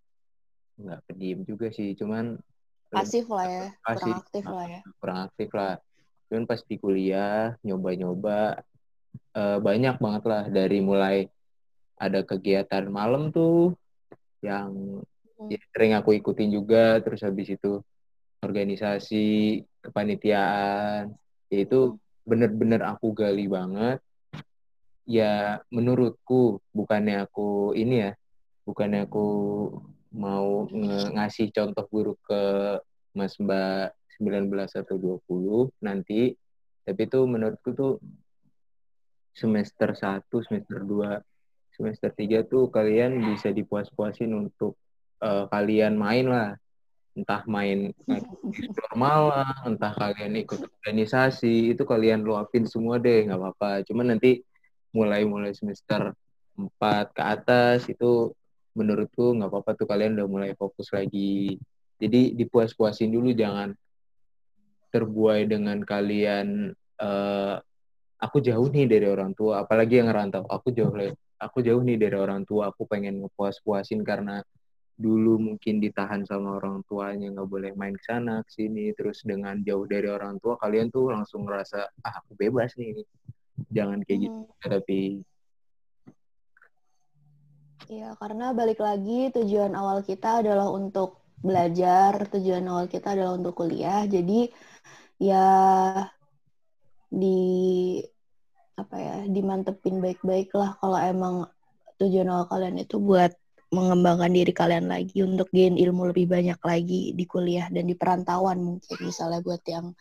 [0.80, 2.40] nggak pendiam juga sih, cuman
[2.88, 4.00] Pasif lah ya, Pasif.
[4.00, 4.80] kurang aktif lah ya.
[4.96, 5.76] kurang aktif lah.
[6.28, 8.62] Cuman pas di kuliah nyoba-nyoba
[9.34, 10.44] eh, banyak banget lah.
[10.48, 11.26] Dari mulai
[11.98, 13.74] ada kegiatan malam tuh
[14.44, 15.02] yang
[15.38, 15.54] Hmm.
[15.54, 16.98] ya, sering aku ikutin juga.
[16.98, 17.78] Terus habis itu
[18.42, 21.14] organisasi kepanitiaan.
[21.46, 24.02] Itu bener-bener aku gali banget.
[25.08, 28.12] Ya menurutku bukannya aku ini ya
[28.68, 29.26] bukannya aku
[30.12, 30.68] mau
[31.16, 32.42] ngasih contoh buruk ke
[33.16, 36.34] Mas Mbak 19 atau 20 nanti
[36.88, 37.92] tapi itu menurutku tuh
[39.36, 41.20] semester 1, semester 2,
[41.76, 44.74] semester 3 tuh kalian bisa dipuas-puasin untuk
[45.20, 46.50] eh, kalian main lah
[47.18, 47.90] entah main
[48.56, 53.82] explore malam, entah kalian ikut organisasi, itu kalian luapin semua deh, nggak apa-apa.
[53.84, 54.40] Cuman nanti
[54.94, 56.14] mulai-mulai semester
[56.54, 58.32] 4 ke atas itu
[58.72, 61.58] menurutku nggak apa-apa tuh kalian udah mulai fokus lagi.
[61.98, 63.74] Jadi dipuas-puasin dulu, jangan
[64.90, 67.56] terbuai dengan kalian eh,
[68.18, 70.44] aku jauh nih dari orang tua, apalagi yang ngerantau.
[70.50, 70.92] Aku jauh
[71.38, 74.42] aku jauh nih dari orang tua aku pengen ngepuas-puasin karena
[74.98, 79.54] dulu mungkin ditahan sama orang tuanya nggak boleh main ke sana ke sini terus dengan
[79.62, 83.06] jauh dari orang tua kalian tuh langsung ngerasa ah aku bebas nih
[83.70, 84.58] jangan kayak gitu Hmm.
[84.58, 85.22] tapi
[87.88, 93.56] Iya, karena balik lagi tujuan awal kita adalah untuk belajar, tujuan awal kita adalah untuk
[93.56, 94.04] kuliah.
[94.04, 94.52] Jadi
[95.18, 95.46] ya
[97.10, 97.38] di
[98.78, 101.34] apa ya, dimantepin baik-baik lah kalau emang
[101.98, 103.34] tujuan awal kalian itu buat
[103.74, 108.58] mengembangkan diri kalian lagi untuk gain ilmu lebih banyak lagi di kuliah dan di perantauan
[108.62, 109.92] mungkin misalnya buat yang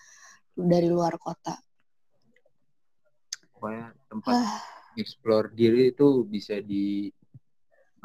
[0.55, 1.57] dari luar kota.
[3.53, 4.61] pokoknya tempat Ah,
[5.01, 7.09] explore diri itu bisa di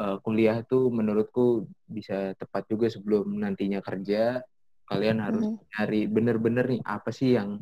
[0.01, 4.41] eh, kuliah tuh menurutku bisa tepat juga sebelum nantinya kerja
[4.93, 5.57] kalian harus mhm.
[5.73, 7.59] nyari bener-bener nih apa sih yang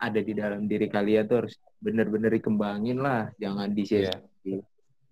[0.00, 4.16] ada di dalam diri kalian tuh harus bener-bener dikembangin lah jangan di Iya.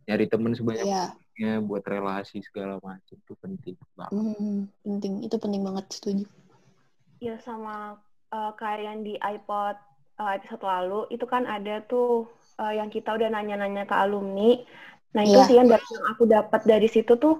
[0.08, 5.12] nyari temen sebanyak Iya, banyaknya buat relasi segala macam itu penting banget mhm, penting.
[5.24, 6.24] Itu penting banget, setuju.
[7.22, 8.00] Ya sama
[8.32, 9.76] eh, kayak yang di iPod
[10.20, 12.26] eh, episode lalu itu kan ada tuh
[12.58, 14.58] eh, yang kita udah nanya-nanya ke alumni.
[15.14, 15.46] Nah itu Iya.
[15.46, 17.38] sih yang, dari- yang aku dapat dari situ tuh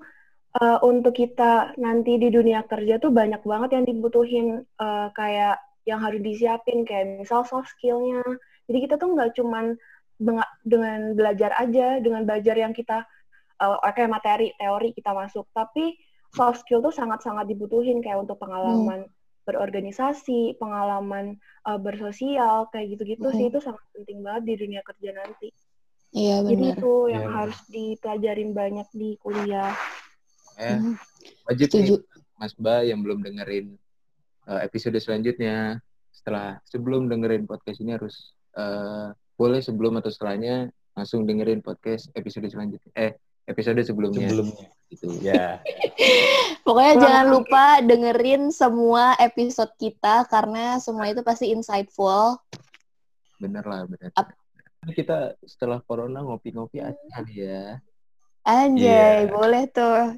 [0.58, 6.00] eh, untuk kita nanti di dunia kerja tuh banyak banget yang dibutuhin eh, kayak yang
[6.02, 8.22] harus disiapin kayak misal soft skill-nya.
[8.66, 9.74] Jadi kita tuh nggak cuman
[10.62, 13.06] dengan belajar aja, dengan belajar yang kita
[13.62, 15.94] eh, kayak materi, teori kita masuk, tapi
[16.30, 19.06] soft skill tuh sangat-sangat dibutuhin kayak untuk pengalaman
[19.48, 21.34] berorganisasi, pengalaman
[21.66, 23.50] uh, bersosial, kayak gitu-gitu sih Mhm.
[23.50, 25.48] itu sangat penting banget di dunia kerja nanti.
[26.14, 26.76] Iya, Jadi benar.
[26.78, 29.74] itu yang Iya, harus dipelajarin banyak di kuliah.
[30.56, 30.94] Eh Mhm,
[31.46, 31.94] wajib Setuju.
[31.96, 32.02] nih
[32.36, 33.76] Mas Ba yang belum dengerin
[34.46, 35.78] eh, episode selanjutnya
[36.10, 38.14] setelah sebelum dengerin podcast ini harus
[38.52, 43.12] eh, boleh sebelum atau setelahnya langsung dengerin podcast episode selanjutnya eh
[43.46, 44.66] episode sebelumnya Sebelumnya.
[44.88, 45.58] gitu Ya.
[46.60, 52.36] Pokoknya jangan lupa dengerin semua episode kita karena semua itu pasti insightful.
[53.36, 54.36] bener lah bener Ap-
[54.90, 57.80] kita setelah corona ngopi-ngopi aja kali ya
[58.42, 59.30] Anjay, Iya.
[59.30, 60.16] boleh tuh.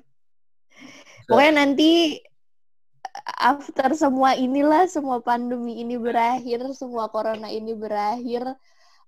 [1.29, 2.19] Pokoknya nanti
[3.39, 8.57] after semua inilah, semua pandemi ini berakhir, semua corona ini berakhir,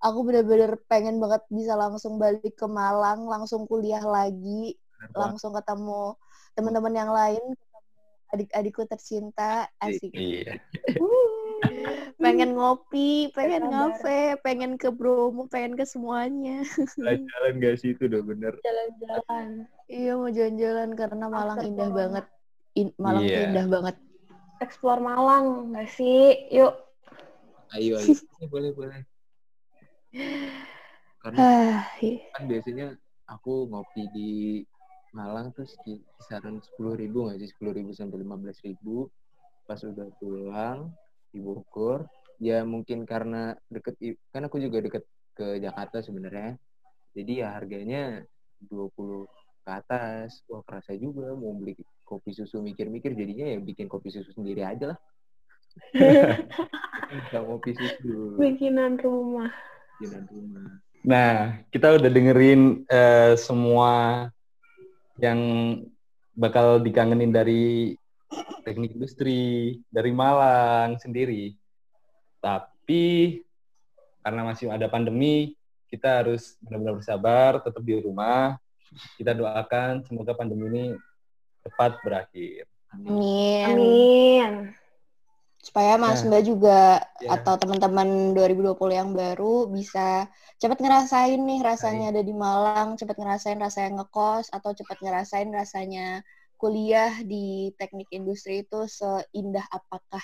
[0.05, 4.77] aku bener-bener pengen banget bisa langsung balik ke Malang, langsung kuliah lagi,
[5.17, 6.15] langsung ketemu
[6.55, 8.01] teman-teman yang lain, ketemu
[8.35, 10.13] adik-adikku tercinta, asik.
[10.13, 10.61] Iya.
[12.21, 16.61] pengen ngopi, pengen ngafe, pengen ke Bromo, pengen ke semuanya.
[17.01, 19.65] jalan-jalan gak sih itu udah bener Jalan-jalan.
[19.85, 21.99] Iya mau jalan-jalan karena Malang After indah corona.
[22.01, 22.25] banget.
[22.75, 23.40] In- Malang Iya.
[23.44, 23.97] indah banget.
[24.59, 26.49] Explore Malang, nggak sih?
[26.51, 26.75] Yuk.
[27.75, 29.03] ayo ayo Eh, boleh boleh
[31.18, 32.23] karena Ah, iya.
[32.31, 32.87] kan biasanya
[33.27, 34.31] aku ngopi di
[35.11, 39.11] Malang tuh sekit- kisaran sepuluh ribu nggak sih sepuluh ribu sampai lima belas ribu
[39.66, 40.94] pas udah pulang
[41.35, 42.07] di Bogor
[42.38, 43.99] ya mungkin karena deket
[44.31, 45.03] kan aku juga deket
[45.35, 46.55] ke Jakarta sebenarnya
[47.11, 48.23] jadi ya harganya
[48.62, 49.27] 20
[49.64, 51.74] ke atas wah kerasa juga mau beli
[52.05, 54.98] kopi susu mikir-mikir jadinya ya bikin kopi susu sendiri aja lah
[57.33, 59.50] nggak kopi susu Bikinan rumah.
[59.98, 64.24] bikinan rumah Nah, kita udah dengerin eh, semua
[65.20, 65.40] yang
[66.33, 67.92] bakal dikangenin dari
[68.64, 71.53] teknik industri, dari Malang sendiri.
[72.40, 73.37] Tapi
[74.24, 75.53] karena masih ada pandemi,
[75.92, 78.57] kita harus benar-benar bersabar, tetap di rumah.
[79.18, 80.85] Kita doakan semoga pandemi ini
[81.64, 82.68] cepat berakhir.
[82.92, 84.53] amin Amin.
[85.64, 87.40] Supaya Mas Nah, Mbak juga ya.
[87.40, 90.29] atau teman-teman 2020 yang baru bisa
[90.61, 96.20] cepat ngerasain nih rasanya ada di Malang, cepat ngerasain rasanya ngekos atau cepat ngerasain rasanya
[96.61, 100.20] kuliah di teknik industri itu seindah apakah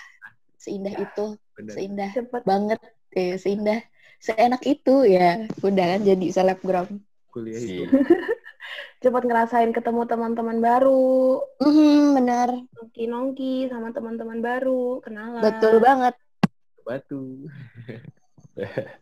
[0.61, 2.42] seindah itu, bener seindah Cepet.
[2.44, 2.81] banget,
[3.16, 3.81] eh, seindah,
[4.20, 5.49] seenak itu ya.
[5.64, 6.87] Udah kan jadi selebgram.
[7.33, 7.88] kuliah itu.
[9.01, 11.41] Cepet ngerasain ketemu teman-teman baru.
[11.57, 15.01] Mhm, benar, Nongki-nongki sama teman-teman baru.
[15.01, 15.41] Kenalan.
[15.41, 16.15] betul banget.
[16.81, 17.45] batu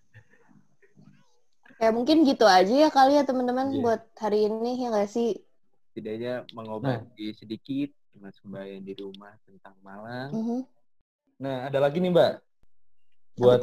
[1.78, 3.80] Ya mungkin gitu aja ya kali ya teman-teman Iya.
[3.80, 5.38] buat hari ini ya nggak sih?
[5.88, 10.58] setidaknya mengobati sedikit mas mbak yang di rumah tentang Malang Mhm.
[11.38, 12.32] Nah, ada lagi nih Mbak.
[13.38, 13.60] Buat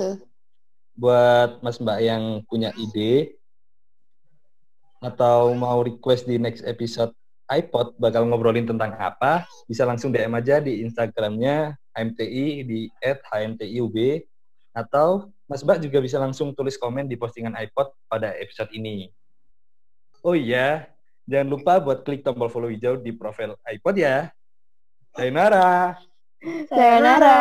[0.95, 3.35] buat Mas Mbak yang punya ide
[5.05, 7.13] atau mau request di next episode
[7.45, 13.95] iPod bakal ngobrolin tentang apa, bisa langsung DM aja di Instagramnya HMTI di @hmtiub
[14.73, 19.13] atau Mas Mbak juga bisa langsung tulis komen di postingan iPod pada episode ini.
[20.25, 20.89] Oh iya,
[21.29, 24.33] jangan lupa buat klik tombol follow hijau di profil iPod ya.
[25.13, 26.01] Sayonara.
[26.65, 27.37] Sayonara.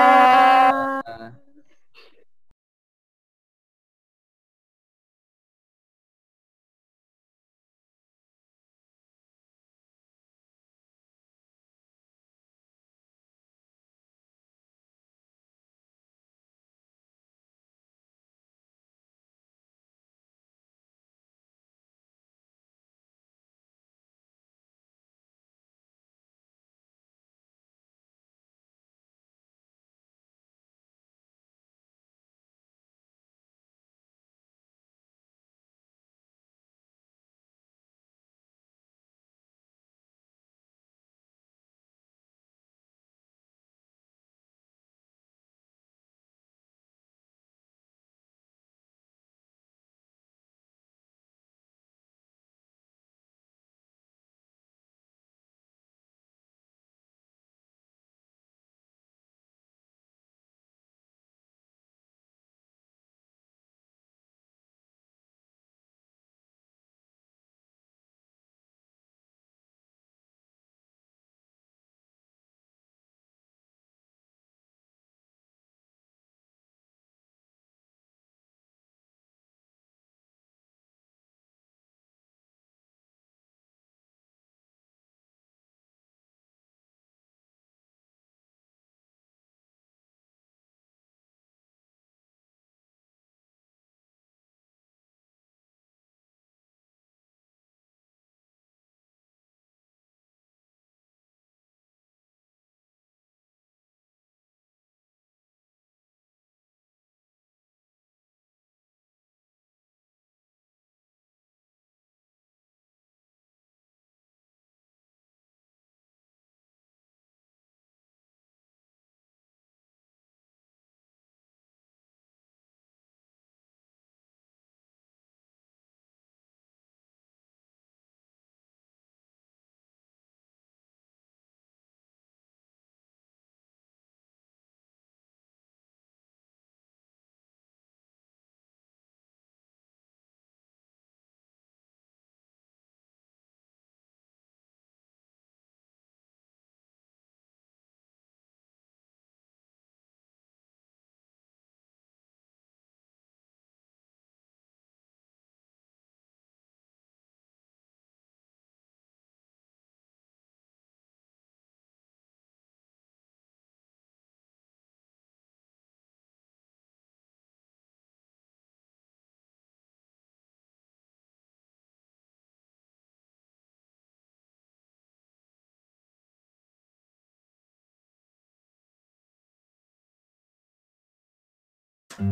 [182.15, 182.31] Halo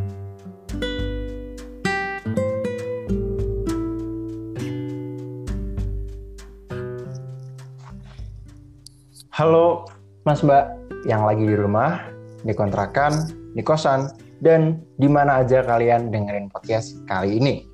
[10.22, 10.66] Mas Mbak
[11.10, 11.98] yang lagi di rumah,
[12.46, 13.26] di kontrakan,
[13.58, 14.06] di kosan,
[14.38, 17.66] dan di mana aja kalian dengerin podcast kali ini.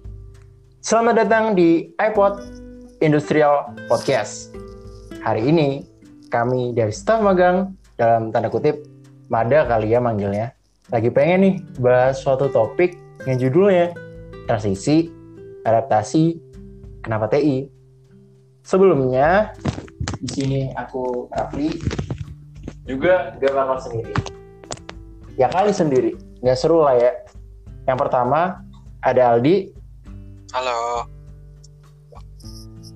[0.80, 2.40] Selamat datang di iPod
[3.04, 4.56] Industrial Podcast.
[5.20, 5.84] Hari ini
[6.32, 8.80] kami dari staf magang dalam tanda kutip
[9.28, 10.57] Mada kali ya manggilnya.
[10.88, 12.96] Lagi pengen nih bahas suatu topik
[13.28, 13.92] yang judulnya
[14.48, 15.12] transisi,
[15.68, 16.40] adaptasi,
[17.04, 17.68] kenapa TI.
[18.64, 19.52] Sebelumnya
[20.16, 21.76] di sini aku Rafli
[22.88, 24.14] juga gak bakal sendiri.
[25.36, 27.12] Ya kali sendiri, nggak seru lah ya.
[27.84, 28.64] Yang pertama
[29.04, 29.68] ada Aldi,
[30.56, 31.04] Halo.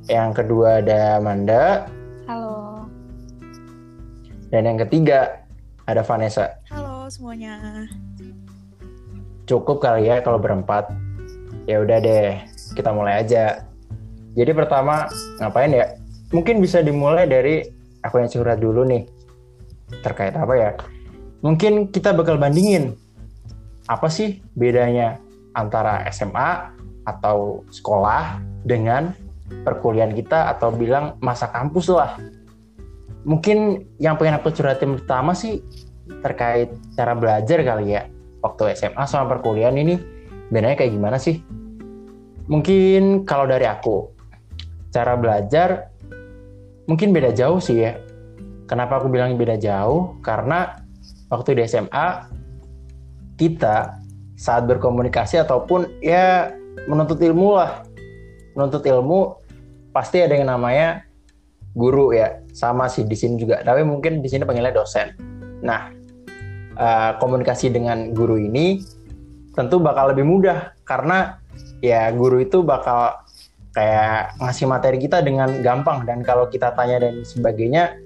[0.08, 1.86] yang kedua ada Manda,
[2.24, 2.88] Halo.
[4.48, 5.44] dan yang ketiga
[5.84, 6.56] ada Vanessa.
[6.72, 7.84] Halo semuanya.
[9.44, 10.88] Cukup kali ya kalau berempat.
[11.68, 12.40] Ya udah deh,
[12.72, 13.68] kita mulai aja.
[14.32, 15.92] Jadi pertama ngapain ya?
[16.32, 17.68] Mungkin bisa dimulai dari
[18.00, 19.04] aku yang curhat dulu nih.
[20.00, 20.70] Terkait apa ya?
[21.44, 22.96] Mungkin kita bakal bandingin
[23.84, 25.20] apa sih bedanya
[25.52, 26.72] antara SMA
[27.04, 29.12] atau sekolah dengan
[29.68, 32.16] perkuliahan kita atau bilang masa kampus lah.
[33.28, 35.60] Mungkin yang pengen aku curhatin pertama sih
[36.22, 38.08] terkait cara belajar kali ya.
[38.42, 39.94] Waktu SMA sama perkuliahan ini
[40.50, 41.38] bedanya kayak gimana sih?
[42.50, 44.10] Mungkin kalau dari aku,
[44.90, 45.94] cara belajar
[46.90, 47.96] mungkin beda jauh sih ya.
[48.66, 50.18] Kenapa aku bilang beda jauh?
[50.24, 50.80] Karena
[51.30, 52.06] waktu di SMA
[53.38, 54.02] kita
[54.34, 56.50] saat berkomunikasi ataupun ya
[56.90, 57.86] menuntut ilmu lah.
[58.58, 59.38] Menuntut ilmu
[59.94, 61.06] pasti ada yang namanya
[61.72, 63.64] guru ya, sama sih di sini juga.
[63.64, 65.14] Tapi mungkin di sini panggilnya dosen.
[65.62, 65.88] Nah,
[66.76, 68.82] eh, komunikasi dengan guru ini
[69.54, 71.38] tentu bakal lebih mudah karena
[71.84, 73.20] ya guru itu bakal
[73.72, 77.96] kayak ngasih materi kita dengan gampang dan kalau kita tanya dan sebagainya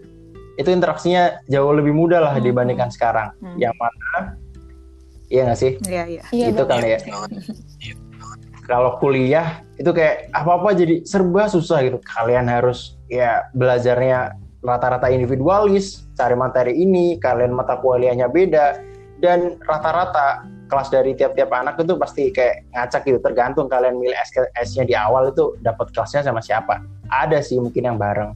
[0.56, 2.44] itu interaksinya jauh lebih mudah lah Hmm.
[2.46, 3.34] dibandingkan sekarang.
[3.42, 3.58] Hmm.
[3.60, 4.20] Yang mana
[5.26, 5.72] Iya nggak sih?
[5.82, 6.22] Iya, iya.
[6.30, 6.70] Iya, itu Bang.
[6.78, 6.98] kali ya.
[8.62, 11.98] Kalau kuliah itu kayak apa-apa jadi serba susah gitu.
[11.98, 18.82] Kalian harus ya belajarnya rata-rata individualis, cari materi ini, kalian mata kuliahnya beda
[19.22, 23.18] dan rata-rata kelas dari tiap-tiap anak itu pasti kayak ngacak gitu.
[23.22, 26.82] Tergantung kalian milih SKS-nya di awal itu dapat kelasnya sama siapa.
[27.06, 28.34] Ada sih mungkin yang bareng.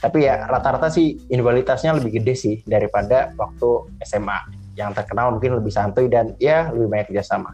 [0.00, 4.38] Tapi ya rata-rata sih individualitasnya lebih gede sih daripada waktu SMA
[4.76, 7.52] yang terkenal mungkin lebih santuy dan ya lebih banyak kerjasama.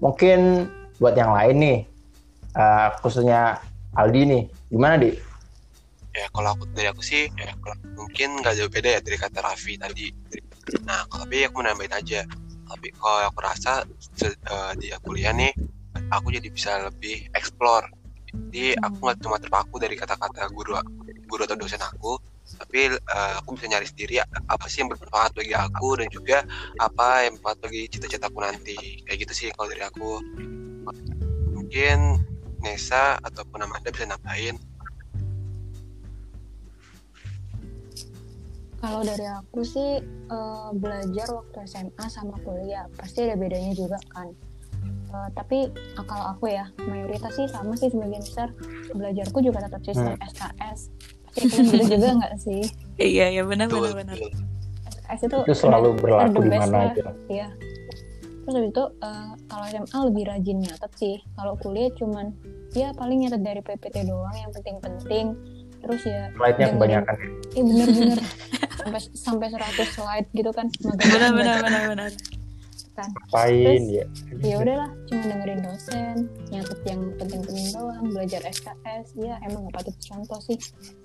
[0.00, 1.78] Mungkin buat yang lain nih,
[2.56, 3.60] eh, khususnya
[3.96, 4.42] Aldi nih,
[4.72, 5.12] gimana di?
[6.16, 9.38] Ya kalau aku dari aku sih ya kalau mungkin nggak jauh beda ya dari kata
[9.44, 10.08] Raffi tadi.
[10.88, 12.20] Nah tapi aku mau nambahin aja.
[12.66, 13.84] Tapi kalau aku rasa
[14.24, 15.52] eh, di kuliah nih
[16.08, 17.86] aku jadi bisa lebih explore.
[18.32, 20.80] Jadi aku nggak cuma terpaku dari kata-kata guru
[21.28, 25.52] guru atau dosen aku tapi eh, aku bisa nyari sendiri apa sih yang bermanfaat bagi
[25.52, 26.38] aku dan juga
[26.80, 29.04] apa yang bermanfaat bagi cita-citaku nanti.
[29.04, 30.22] Kayak gitu sih kalau dari aku.
[31.52, 31.98] Mungkin
[32.62, 34.56] Nesa ataupun Amanda bisa nambahin
[38.86, 44.30] Kalau dari aku sih eh, belajar waktu SMA sama kuliah pasti ada bedanya juga kan.
[44.86, 48.54] Eh, tapi eh, kalau aku ya mayoritas sih sama sih sebagian besar
[48.94, 50.78] belajarku juga tetap sistem SKS.
[51.26, 52.62] Pasti kalian gitu juga nggak sih?
[52.96, 54.16] Iya, iya benar benar benar.
[54.86, 57.10] SKS itu Itu selalu berlaku di mana aja.
[57.26, 57.48] Iya.
[58.46, 61.16] Terus habis itu eh, kalau SMA lebih rajin nyatet sih.
[61.34, 62.30] Kalau kuliah cuman
[62.70, 65.34] ya paling nyatet dari PPT doang yang penting-penting.
[65.86, 67.16] Terus ya Slide-nya kebanyakan.
[67.54, 68.20] Iya bener-bener
[68.76, 70.66] sampai sampai 100 slide gitu kan.
[70.82, 72.10] Banget benar benar benar.
[72.96, 73.10] kan.
[73.12, 74.04] Ngapain Terus, ya?
[74.40, 76.16] Ya udahlah, cuma dengerin dosen,
[76.48, 79.06] nyatet yang penting-penting doang, belajar SKS.
[79.20, 80.58] Ya emang nggak patut contoh sih.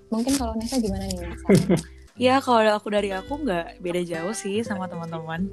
[0.07, 1.47] Mungkin kalau Nesa gimana nih Nesa?
[2.19, 5.47] Ya kalau aku dari aku nggak beda jauh sih sama teman-teman.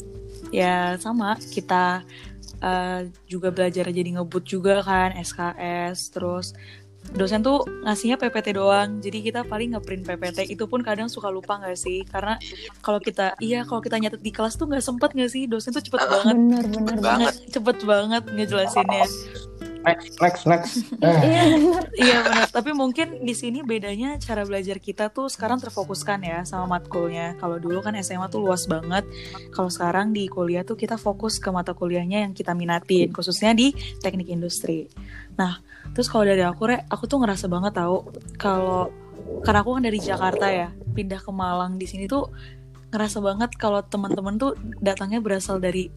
[0.50, 2.02] Ya sama kita
[2.60, 6.52] eh, juga belajar jadi ngebut juga kan SKS terus
[7.14, 11.56] dosen tuh ngasihnya PPT doang jadi kita paling ngeprint PPT itu pun kadang suka lupa
[11.56, 12.36] nggak sih karena
[12.84, 15.84] kalau kita iya kalau kita nyatet di kelas tuh nggak sempet nggak sih dosen tuh
[15.84, 17.02] cepet banget Bener-bener banget.
[17.02, 17.34] banget.
[17.52, 19.06] cepet banget ngejelasinnya
[19.78, 20.74] Next, next, next.
[21.00, 21.82] Iya bener.
[21.94, 26.78] Iya benar, tapi mungkin di sini bedanya cara belajar kita tuh sekarang terfokuskan ya sama
[26.78, 27.38] matkulnya.
[27.38, 29.06] Kalau dulu kan SMA tuh luas banget.
[29.54, 33.70] Kalau sekarang di kuliah tuh kita fokus ke mata kuliahnya yang kita minatin, khususnya di
[34.02, 34.90] teknik industri.
[35.38, 35.62] Nah,
[35.94, 38.90] terus kalau dari aku, Re, aku tuh ngerasa banget tahu kalau
[39.46, 42.28] karena aku kan dari Jakarta ya, pindah ke Malang di sini tuh
[42.88, 45.92] ngerasa banget kalau teman-teman tuh datangnya berasal dari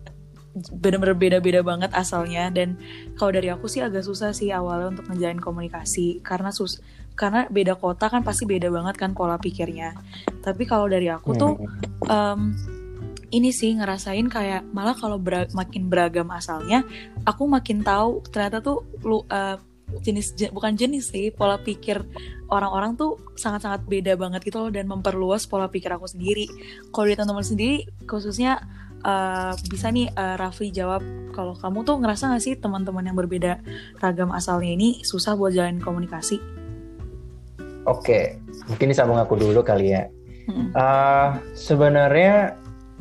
[0.52, 2.52] bener-bener beda-beda banget asalnya.
[2.52, 2.76] Dan
[3.16, 6.84] kalau dari aku sih agak susah sih awalnya untuk ngejalin komunikasi karena sus
[7.16, 9.96] karena beda kota kan pasti beda banget kan pola pikirnya.
[10.44, 11.54] Tapi kalau dari aku tuh
[12.08, 12.56] em,
[13.32, 16.84] ini sih ngerasain kayak malah kalau bera- makin beragam asalnya
[17.24, 19.58] aku makin tahu ternyata tuh lu eh,
[20.04, 22.04] jenis je- bukan jenis sih pola pikir
[22.52, 26.48] orang-orang tuh sangat-sangat beda banget gitu loh dan memperluas pola pikir aku sendiri
[26.92, 27.78] kalau dari teman-teman sendiri
[28.08, 28.60] khususnya
[29.04, 33.64] eh, bisa nih eh, Rafli jawab kalau kamu tuh ngerasa gak sih teman-teman yang berbeda
[34.04, 36.62] ragam asalnya ini susah buat jalin komunikasi
[37.82, 38.38] Oke,
[38.70, 40.06] mungkin disambung aku dulu kali ya.
[40.46, 40.70] Mm.
[40.70, 42.54] Eh, sebenarnya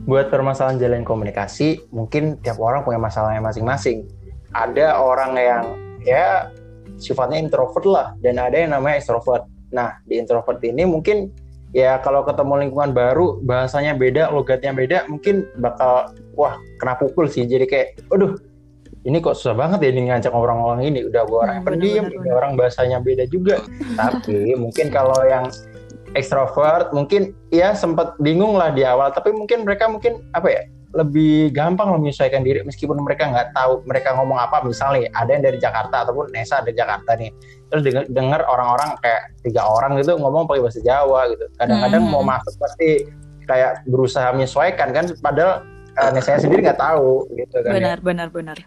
[0.08, 4.08] buat permasalahan jalan komunikasi, mungkin tiap orang punya masalahnya masing-masing.
[4.56, 5.64] Ada orang yang
[6.04, 6.48] ya
[6.96, 9.44] sifatnya introvert lah, dan ada yang namanya extrovert.
[9.70, 11.30] Nah, di introvert ini mungkin
[11.70, 17.46] ya kalau ketemu lingkungan baru, bahasanya beda, logatnya beda, mungkin bakal wah kena pukul sih.
[17.46, 18.34] Jadi kayak, aduh,
[19.06, 21.06] ini kok susah banget ya ini ngajak orang-orang ini.
[21.06, 23.56] Udah gue orang Hmm, pendiam, benar-benar, ini orang bahasanya beda juga.
[23.96, 25.46] Tapi mungkin kalau yang
[26.14, 29.10] ekstrovert mungkin ya sempat bingung lah di awal.
[29.14, 34.10] Tapi mungkin mereka mungkin apa ya lebih gampang menyesuaikan diri meskipun mereka nggak tahu mereka
[34.18, 34.62] ngomong apa.
[34.66, 37.30] Misalnya ada yang dari Jakarta ataupun Nesa dari Jakarta nih.
[37.70, 41.46] Terus denger, denger orang-orang kayak tiga orang gitu ngomong pakai bahasa Jawa gitu.
[41.62, 42.12] Kadang-kadang Hmm.
[42.12, 43.06] mau masuk pasti
[43.46, 45.62] kayak berusaha menyesuaikan kan padahal
[45.98, 47.74] uh, Nesa sendiri nggak tahu gitu kan ya.
[47.78, 48.58] Benar benar benar.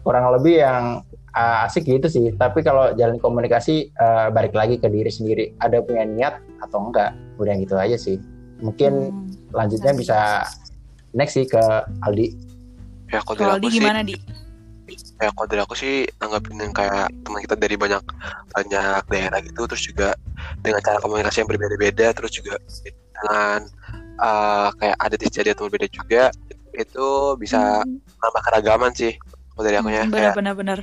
[0.00, 2.26] Kurang lebih yang uh, asik gitu sih.
[2.34, 7.14] Tapi kalau jalan komunikasi uh, balik lagi ke diri sendiri, ada punya niat atau enggak,
[7.36, 8.16] udah gitu aja sih.
[8.60, 9.30] Mungkin Hmm.
[9.50, 10.18] lanjutnya bisa
[11.10, 11.58] next sih ke
[12.06, 12.30] Aldi.
[13.10, 14.14] ya kalau dari aku Aldi sih gimana di
[15.18, 18.02] ya kalau dari aku sih anggapin yang kayak teman kita dari banyak
[18.54, 20.14] banyak daerah gitu terus juga
[20.62, 22.54] dengan cara komunikasi yang berbeda-beda terus juga
[22.86, 23.66] dengan
[24.18, 26.22] eh, kayak adat istiadat yang berbeda juga
[26.72, 27.06] itu
[27.36, 27.82] bisa
[28.22, 29.18] nambah keragaman sih
[29.52, 30.78] kalau dari aku ya Hmm, kayak benar-benar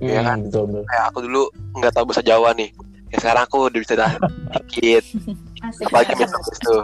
[0.00, 0.38] Iya kan?
[0.40, 0.84] Hmm, betul betul.
[0.88, 1.42] kayak aku dulu
[1.76, 2.70] nggak tahu bahasa Jawa nih
[3.10, 4.12] ya sekarang aku udah bisa dah
[4.56, 5.04] dikit
[5.66, 6.82] Asik apalagi minta tuh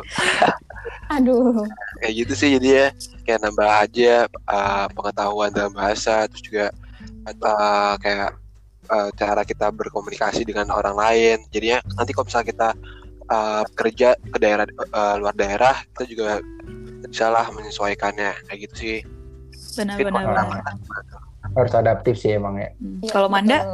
[1.06, 1.64] Aduh.
[2.02, 2.86] kayak gitu sih jadi ya
[3.24, 4.14] kayak nambah aja
[4.50, 6.66] uh, pengetahuan dalam bahasa terus juga
[7.30, 8.34] uh, kayak
[8.90, 12.68] uh, cara kita berkomunikasi dengan orang lain jadinya nanti kalau misalnya kita
[13.30, 16.30] uh, kerja ke daerah uh, luar daerah kita juga
[17.06, 18.98] bisa lah menyesuaikannya kayak gitu sih
[19.76, 20.64] Benar-benar.
[21.56, 22.68] Harus adaptif sih emang ya.
[23.00, 23.64] Iya, Kalau Manda.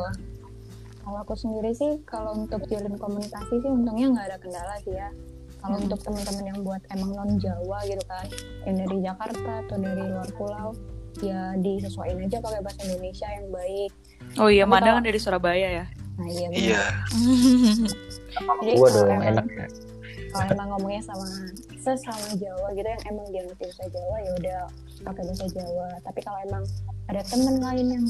[1.03, 5.11] Kalau aku sendiri sih, kalau untuk jalin komunikasi sih untungnya nggak ada kendala sih ya.
[5.59, 5.85] Kalau Hmm.
[5.85, 8.27] untuk teman-teman yang buat emang non Jawa gitu kan,
[8.65, 10.69] yang dari Jakarta atau dari luar pulau,
[11.19, 13.91] ya disesuaikan aja pakai bahasa Indonesia yang baik.
[14.37, 15.87] oh iya, Manda kan dari Surabaya ya.
[16.13, 16.63] Nah iya benar.
[16.63, 16.83] iya
[18.63, 19.67] Jadi Gua dong emang- enak ya.
[20.33, 21.29] Kalau emang ngomongnya sama
[21.77, 24.61] sesama Jawa gitu yang emang dia ngerti bahasa Jawa ya udah
[25.05, 25.89] pakai bahasa Jawa.
[26.01, 26.65] Tapi kalau emang
[27.13, 28.05] ada temen lain yang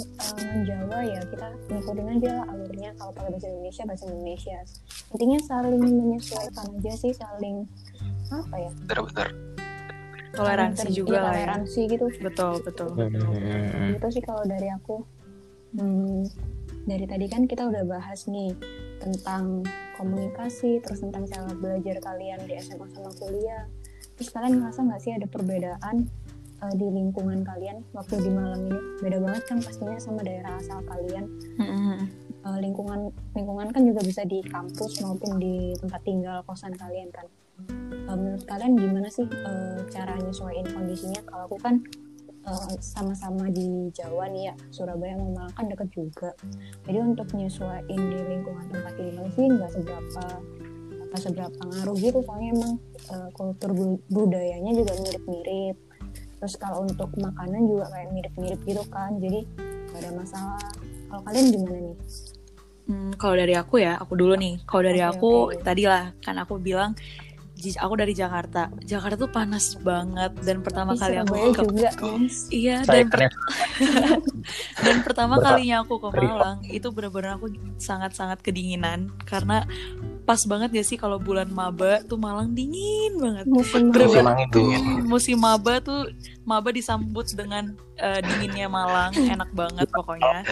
[0.47, 2.91] non Jawa ya kita ngikutin aja lah alurnya.
[2.95, 4.59] Kalau pakai bahasa Indonesia bahasa Indonesia.
[5.11, 7.57] Intinya saling menyesuaikan aja sih, saling
[8.31, 8.71] apa ya?
[8.87, 9.29] benar-benar
[10.33, 11.45] Toleransi saling ter- juga lah ya.
[11.45, 12.07] Toleransi gitu.
[12.25, 12.89] Betul, betul.
[12.97, 13.93] Hmm.
[13.99, 15.05] Gitu sih kalau dari aku.
[15.73, 16.25] Hmm,
[16.85, 18.53] dari tadi kan kita udah bahas nih
[19.03, 19.67] tentang
[19.99, 23.67] komunikasi, terus tentang cara belajar kalian di SMA sama kuliah.
[24.15, 26.07] Terus kalian ngerasa nggak sih ada perbedaan
[26.63, 28.81] eh, di lingkungan kalian waktu di Malang ini?
[29.03, 31.27] Beda banget kan pastinya sama daerah asal kalian.
[31.59, 32.07] Mm-mm.
[32.43, 37.27] Eh, lingkungan lingkungan kan juga bisa di kampus maupun di tempat tinggal kosan kalian kan.
[38.11, 41.23] Eh, menurut kalian gimana sih eh, cara nyesuaiin kondisinya?
[41.23, 41.87] Kalau aku kan
[42.47, 46.31] eh, sama-sama di Jawa nih ya, Surabaya sama Malang kan deket juga.
[46.87, 50.25] Jadi untuk nyesuaiin di lingkungan tempat tinggal sih nggak seberapa
[51.13, 52.73] nggak seberapa ngaruh gitu soalnya emang
[53.13, 55.77] eh, kultur bu- budayanya juga mirip-mirip.
[56.43, 59.47] Terus kalau untuk makanan juga kayak mirip-mirip gitu kan, jadi
[59.93, 60.59] nggak ada masalah.
[61.07, 61.99] Kalau kalian gimana nih?
[62.83, 64.59] Hmm, kalau dari aku ya, aku dulu nih.
[64.67, 65.63] Kalau dari aku oke.
[65.63, 66.99] tadi lah kan aku bilang
[67.79, 68.69] aku dari Jakarta.
[68.83, 72.37] Jakarta tuh panas banget dan pertama Ih, kali aku ke juga, guys.
[72.51, 73.31] Iya, dan per-
[74.87, 76.09] dan pertama kalinya aku ke.
[76.13, 77.47] Malang itu bener-bener aku
[77.79, 79.63] sangat-sangat kedinginan karena
[80.23, 83.45] pas banget ya sih kalau bulan maba tuh Malang dingin banget.
[83.47, 84.23] Musim Bener-bener.
[84.23, 84.83] Musim angin dingin.
[85.07, 86.11] Musim maba tuh
[86.47, 90.47] maba disambut dengan eh, dinginnya Malang, enak banget pokoknya.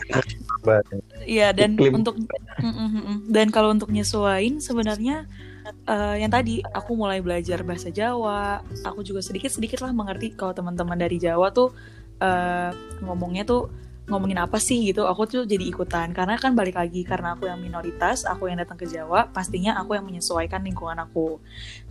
[1.27, 2.03] Iya dan Iklim.
[2.03, 2.15] untuk
[2.61, 3.19] Mm, mm, mm, mm.
[3.33, 5.25] dan kalau untuk nyesuain sebenarnya
[5.71, 10.55] eh, yang tadi aku mulai belajar bahasa Jawa, aku juga sedikit sedikit lah mengerti kalau
[10.55, 11.73] teman-teman dari Jawa tuh
[12.21, 12.71] eh,
[13.03, 13.71] ngomongnya tuh
[14.11, 15.07] ngomongin apa sih gitu.
[15.07, 18.77] Aku tuh jadi ikutan karena kan balik lagi karena aku yang minoritas, aku yang datang
[18.77, 21.39] ke Jawa, pastinya aku yang menyesuaikan lingkungan aku.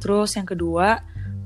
[0.03, 0.99] Terus yang kedua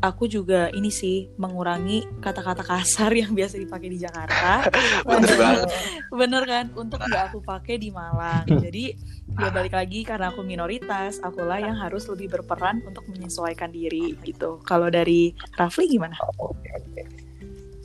[0.03, 4.67] aku juga ini sih mengurangi kata-kata kasar yang biasa dipakai di Jakarta.
[5.07, 5.67] Bener banget.
[6.11, 6.65] bener kan?
[6.75, 8.43] Untuk nggak aku pakai di Malang.
[8.47, 8.91] Jadi
[9.39, 14.59] ya balik lagi karena aku minoritas akulah yang harus lebih berperan untuk menyesuaikan diri gitu.
[14.67, 16.19] Kalau dari Rafli gimana?
[16.37, 17.01] Oke, oke.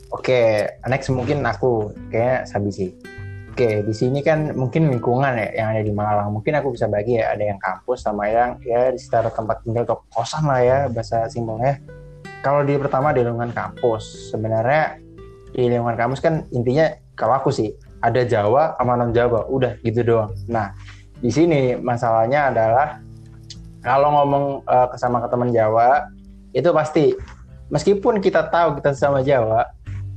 [0.09, 0.41] Oke,
[0.89, 1.93] next mungkin aku.
[2.11, 2.89] Kayak Sabi sih.
[3.59, 6.31] Oke, di sini kan mungkin lingkungan ya yang ada di Malang.
[6.31, 9.83] Mungkin aku bisa bagi ya, ada yang kampus sama yang ya di sekitar tempat tinggal
[9.83, 11.75] atau kosan lah ya bahasa simpelnya.
[12.39, 15.03] Kalau di pertama di lingkungan kampus, sebenarnya
[15.51, 16.87] di lingkungan kampus kan intinya
[17.19, 20.31] kalau aku sih ada Jawa sama non Jawa, udah gitu doang.
[20.47, 20.71] Nah,
[21.19, 23.03] di sini masalahnya adalah
[23.83, 26.07] kalau ngomong ke sama ke teman Jawa
[26.55, 27.11] itu pasti
[27.67, 29.67] meskipun kita tahu kita sama Jawa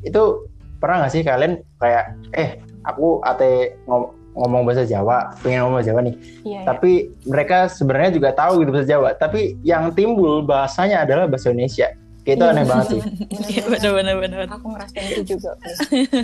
[0.07, 0.47] itu
[0.79, 2.07] pernah nggak sih kalian kayak
[2.39, 3.51] eh aku ate
[3.85, 6.61] ngom- ngomong bahasa Jawa pengen ngomong bahasa Jawa nih Iya, iya.
[6.65, 11.89] tapi mereka sebenarnya juga tahu gitu bahasa Jawa tapi yang timbul bahasanya adalah bahasa Indonesia
[12.23, 13.01] Kayak itu aneh banget sih
[13.51, 14.39] Iya benar-benar benar.
[14.49, 15.59] Aku ngerasain itu juga.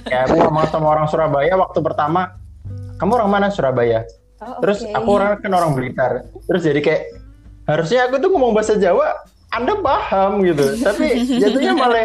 [0.05, 2.39] kayak aku ngomong sama orang Surabaya waktu pertama
[2.97, 4.07] kamu orang mana Surabaya
[4.39, 4.95] Oh, terus oke.
[4.95, 6.13] aku orang kan orang Blitar
[6.47, 7.03] terus jadi kayak
[7.65, 9.11] harusnya aku tuh ngomong bahasa Jawa
[9.49, 10.77] anda paham gitu.
[10.81, 12.05] Tapi jatuhnya malah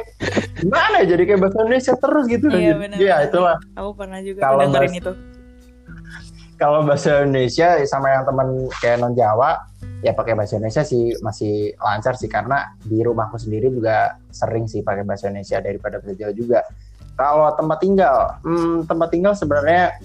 [0.56, 1.16] gimana ya?
[1.16, 2.46] Jadi kayak bahasa Indonesia terus gitu.
[2.48, 2.98] Iya, Jadi, benar.
[3.00, 3.56] ya itulah.
[3.76, 5.14] Aku pernah juga Kalau dengerin itu.
[6.54, 8.48] kalau bahasa Indonesia sama yang teman
[8.80, 9.68] kayak non Jawa
[10.00, 12.32] ya pakai bahasa Indonesia sih masih lancar sih.
[12.32, 16.60] Karena di rumahku sendiri juga sering sih pakai bahasa Indonesia daripada bahasa Jawa juga.
[17.20, 18.16] Kalau tempat tinggal
[18.48, 20.00] hmm, tempat tinggal sebenarnya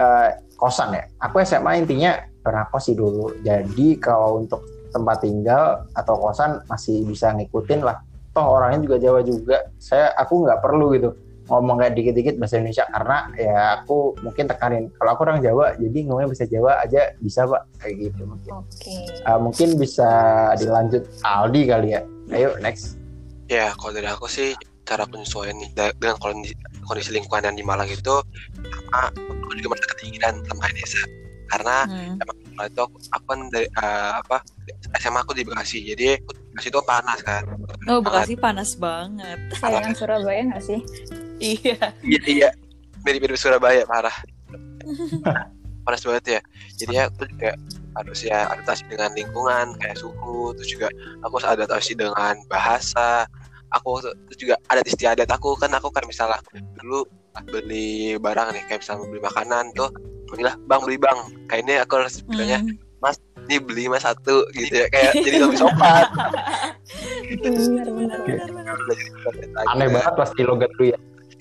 [0.00, 1.04] eh, kosan ya.
[1.20, 3.36] Aku SMA intinya pernah kos sih dulu.
[3.44, 4.64] Jadi kalau untuk
[4.98, 5.62] tempat tinggal
[5.94, 8.02] atau kosan masih bisa ngikutin lah.
[8.34, 9.56] Toh orangnya juga Jawa juga.
[9.78, 11.10] Saya aku nggak perlu gitu
[11.48, 14.84] ngomong kayak dikit-dikit bahasa Indonesia karena ya aku mungkin tekanin.
[15.00, 17.62] Kalau aku orang Jawa jadi ngomongnya bahasa Jawa aja bisa pak.
[17.80, 18.52] Kayak gitu mungkin.
[18.60, 18.96] Oke.
[19.24, 20.10] Uh, mungkin bisa
[20.60, 21.02] dilanjut.
[21.24, 22.02] Aldi kali ya.
[22.28, 23.00] Ayo next.
[23.48, 24.52] Ya, kalau dari aku sih
[24.84, 26.52] cara penyesuaian nih dengan kondisi,
[26.84, 28.24] kondisi lingkungan yang di Malang itu
[28.64, 31.00] sama aku juga merasa ketinggian sama desa
[31.48, 32.20] karena Hmm.
[32.20, 34.36] emang kalau itu aku, aku kan dari eh, apa
[35.00, 35.78] SMA aku di Bekasi.
[35.82, 36.20] Jadi
[36.52, 37.42] Bekasi itu panas kan?
[37.88, 39.38] Oh, Bekasi panas banget.
[39.60, 40.80] Sayangan Surabaya nggak sih?
[41.38, 41.78] Iya.
[42.02, 42.50] iya iya.
[43.06, 44.14] Mirip-mirip Surabaya parah.
[45.86, 46.40] Panas banget ya.
[46.76, 47.50] Jadi ya aku juga
[47.96, 50.52] harus ya adaptasi dengan lingkungan kayak suhu.
[50.60, 50.88] Terus juga
[51.24, 53.24] aku harus adaptasi dengan bahasa.
[53.72, 55.56] Aku terus juga adat istiadat aku.
[55.56, 56.36] Kan aku kan misalnya
[56.76, 57.08] dulu
[57.46, 59.90] beli barang nih kayak misalnya beli makanan tuh
[60.34, 61.18] bilang bang beli bang.
[61.48, 62.60] Kayaknya aku harus bilangnya
[62.98, 63.14] Hmm.
[63.48, 64.86] ini beli mas satu gitu ya.
[64.92, 66.04] Kayak jadi lebih sopan.
[69.72, 70.98] Aneh banget pasti logat lu ya.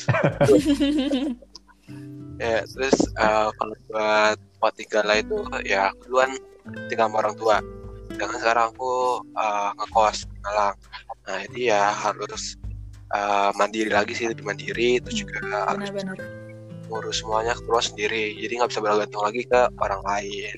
[2.37, 3.75] Ya terus eh, kalau
[4.61, 6.37] buat tinggal lah itu ya aku duluan
[6.85, 7.57] tinggal sama orang tua.
[8.13, 8.93] Sedangkan sekarang aku
[9.33, 10.75] eh, ngekos di Malang.
[11.25, 12.53] Nah jadi ya harus
[13.11, 16.17] eh, mandiri lagi sih lebih mandiri terus juga harus Benar-benar.
[16.87, 20.55] ngurus semuanya keluar sendiri jadi nggak bisa bergantung lagi ke orang lain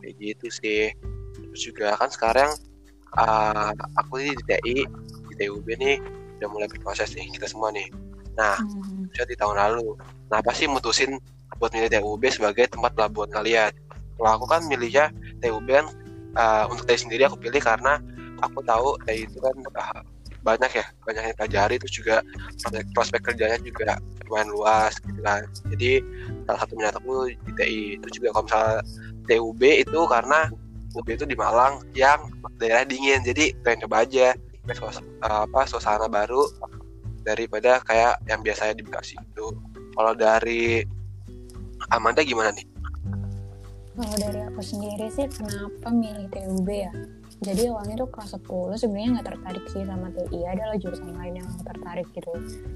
[0.00, 0.84] kayak gitu sih
[1.36, 2.50] terus juga kan sekarang
[3.16, 4.84] eh, aku di TI
[5.28, 5.96] di TUB nih
[6.38, 7.88] udah mulai berproses nih kita semua nih
[8.38, 8.54] nah
[9.08, 9.26] Hmm.
[9.26, 9.96] di tahun lalu.
[10.28, 11.16] Kenapa sih mutusin
[11.58, 13.72] buat milih TUB sebagai tempat pelabuhan kalian?
[14.14, 15.10] Kalau aku kan milihnya
[15.40, 15.86] TUB kan
[16.36, 17.98] uh, untuk TI sendiri aku pilih karena
[18.38, 20.02] aku tahu TI itu kan uh,
[20.46, 22.16] banyak ya, banyak yang pelajari terus juga
[22.94, 25.44] prospek, kerjanya juga lumayan luas gitu kan.
[25.74, 26.00] Jadi
[26.46, 27.82] salah satu minat aku di TI.
[28.00, 28.78] Terus juga kalau misalnya
[29.28, 30.40] TUB itu karena
[30.96, 34.32] UB itu di Malang yang daerah dingin, jadi pengen coba aja
[35.24, 36.48] apa suasana baru
[37.24, 39.52] daripada kayak yang biasanya di Bekasi itu.
[39.92, 40.80] Kalau dari
[41.92, 42.64] Amanda gimana nih?
[43.98, 46.92] Kalau dari aku sendiri sih kenapa milih TUB ya?
[47.38, 51.46] Jadi awalnya tuh kelas 10 sebenarnya nggak tertarik sih sama TI, adalah jurusan lain yang
[51.46, 52.32] aku tertarik gitu.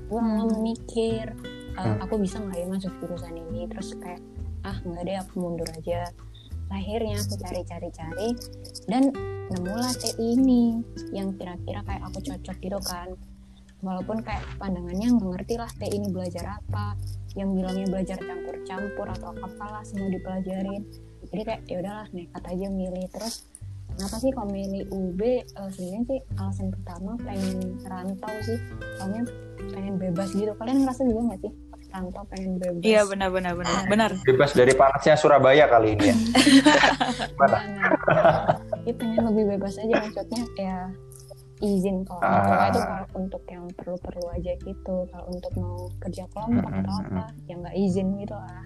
[0.06, 1.34] Gue lama mikir,
[1.74, 1.98] "Eh, Hmm.
[1.98, 3.66] aku bisa nggak ya masuk jurusan ini?
[3.66, 4.22] Terus kayak,
[4.62, 6.06] ah nggak deh aku mundur aja.
[6.70, 8.28] Akhirnya aku cari-cari-cari
[8.86, 9.10] dan
[9.50, 10.78] nemulah TI ini
[11.10, 13.08] yang kira-kira kayak aku cocok gitu kan.
[13.82, 16.94] Walaupun kayak pandangannya nggak ngerti lah TI ini belajar apa,
[17.34, 20.84] yang bilangnya belajar campur-campur atau apalah semua dipelajarin
[21.32, 23.48] jadi kayak ya udahlah nekat aja milih terus
[23.93, 28.59] kenapa sih kalau milih UB eh, sebenarnya sih alasan pertama pengen rantau sih
[28.95, 29.22] soalnya
[29.68, 31.53] pengen bebas gitu kalian ngerasa juga nggak sih
[31.88, 33.84] rantau pengen bebas Iya benar-benar benar.
[33.84, 34.11] Benar.
[34.22, 36.16] bebas dari panasnya Surabaya kali ini ya
[37.38, 37.59] Mana?
[38.82, 40.76] Iya pengen lebih bebas aja maksudnya ya
[41.61, 42.43] izin kalau Ah.
[42.43, 42.66] ah.
[42.66, 47.24] itu kalau untuk yang perlu-perlu aja gitu kalau untuk mau kerja kelompok Mm, atau apa
[47.45, 48.64] ya nggak izin gitu lah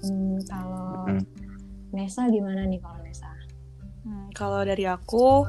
[0.00, 1.22] hmm, kalau Mm.
[1.90, 3.01] Nesa gimana nih kalau
[4.02, 5.46] Hmm, kalau dari aku,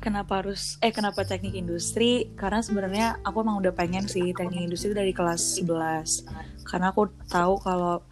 [0.00, 2.28] kenapa harus eh kenapa teknik industri?
[2.36, 6.28] Karena sebenarnya aku emang udah pengen sih teknik industri dari kelas 11.
[6.68, 8.04] Karena aku tahu kalau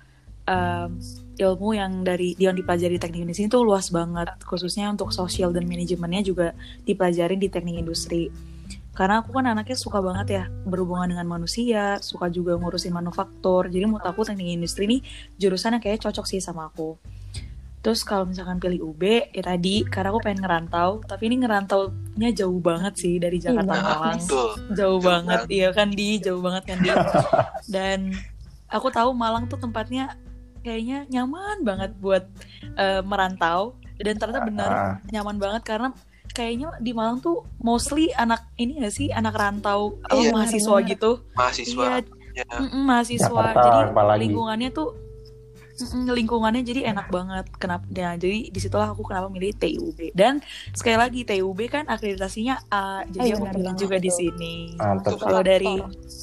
[0.49, 0.97] em,
[1.37, 5.69] ilmu yang dari yang dipelajari di teknik industri itu luas banget, khususnya untuk sosial dan
[5.69, 6.57] manajemennya juga
[6.89, 8.33] dipelajari di teknik industri.
[8.97, 13.71] Karena aku kan anaknya suka banget ya berhubungan dengan manusia, suka juga ngurusin manufaktur.
[13.71, 14.99] Jadi menurut aku teknik industri ini
[15.39, 16.99] jurusan yang kayaknya cocok sih sama aku.
[17.89, 19.01] Terus kalau misalkan pilih UB,
[19.33, 23.97] ya tadi karena aku pengen ngerantau, tapi ini ngerantaunya jauh banget sih dari Jakarta banget,
[23.97, 24.21] Malang.
[24.21, 24.49] Betul.
[24.53, 25.57] Jauh Jauh banget, banget.
[25.57, 26.89] iya kan di, jauh banget kan di.
[27.75, 28.13] Dan
[28.69, 30.21] aku tahu Malang tuh tempatnya
[30.61, 32.29] kayaknya nyaman banget buat
[32.77, 35.89] eh, merantau dan ternyata benar Ah, nyaman banget karena
[36.29, 40.31] kayaknya di Malang tuh mostly anak ini gak sih anak rantau apa, Iya.
[40.31, 40.91] mahasiswa Benar.
[40.93, 41.83] gitu Mahasiswa.
[41.89, 41.99] Iya,
[42.37, 42.47] Ya.
[42.55, 44.21] Mm-mm, mahasiswa Jakarta jadi apalagi.
[44.23, 44.89] lingkungannya tuh
[45.79, 47.47] mm-mm, lingkungannya jadi enak banget.
[47.57, 50.43] Kenapa nah, jadi di situlah aku kenapa milih TUB dan
[50.75, 54.55] sekali lagi TUB kan akreditasinya A jadi Iya, aku benar pilih juga di sini.
[54.75, 55.19] Sih.
[55.23, 55.75] kalau dari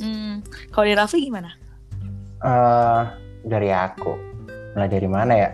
[0.03, 0.33] hmm,
[0.75, 1.49] kalau dari Raffi gimana?
[2.43, 3.01] Eh,
[3.47, 4.13] dari aku.
[4.75, 5.49] Mulai dari mana ya?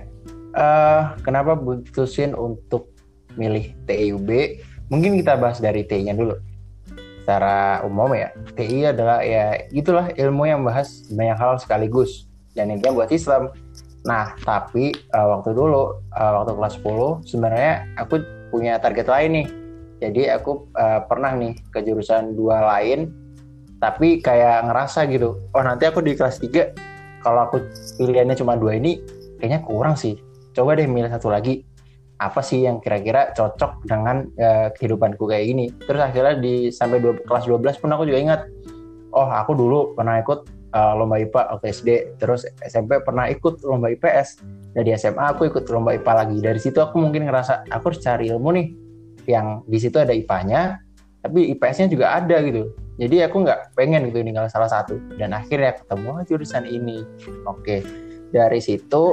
[0.52, 2.92] Eh kenapa putusin untuk
[3.40, 4.30] milih TIUB
[4.92, 6.36] mungkin kita bahas dari TI-nya dulu.
[7.24, 8.34] Secara umum ya.
[8.58, 12.28] TI adalah ya itulah ilmu yang bahas banyak hal sekaligus.
[12.52, 13.48] Dan intinya buat Islam
[14.02, 19.48] nah tapi eh, waktu dulu eh, waktu kelas 10 sebenarnya aku punya target lain nih.
[20.02, 23.14] Jadi aku eh, pernah nih ke jurusan dua lain
[23.82, 27.66] tapi kayak ngerasa gitu oh nanti aku di kelas 3 kalau aku
[27.98, 29.02] pilihannya cuma dua ini
[29.38, 30.18] kayaknya kurang sih.
[30.54, 31.66] Coba deh milih satu lagi.
[32.22, 35.66] Apa sih yang kira-kira cocok dengan eh, kehidupanku kayak gini?
[35.86, 38.42] Terus akhirnya di sampai dua, kelas 12 pun aku juga ingat
[39.12, 43.92] oh aku dulu pernah ikut uh, lomba IPA waktu SD terus SMP pernah ikut lomba
[43.92, 44.42] IPS
[44.76, 46.38] dan di SMA aku ikut lomba IPA lagi.
[46.40, 48.68] Dari situ aku mungkin ngerasa aku harus cari ilmu nih.
[49.30, 50.82] Yang di situ ada IPA-nya
[51.22, 52.74] tapi IPS-nya juga ada gitu.
[52.98, 54.98] Jadi aku nggak pengen gitu tinggal salah satu.
[55.16, 57.06] Dan akhirnya ketemu "Oh, jurusan ini.
[57.46, 57.86] Oke
[58.32, 59.04] dari situ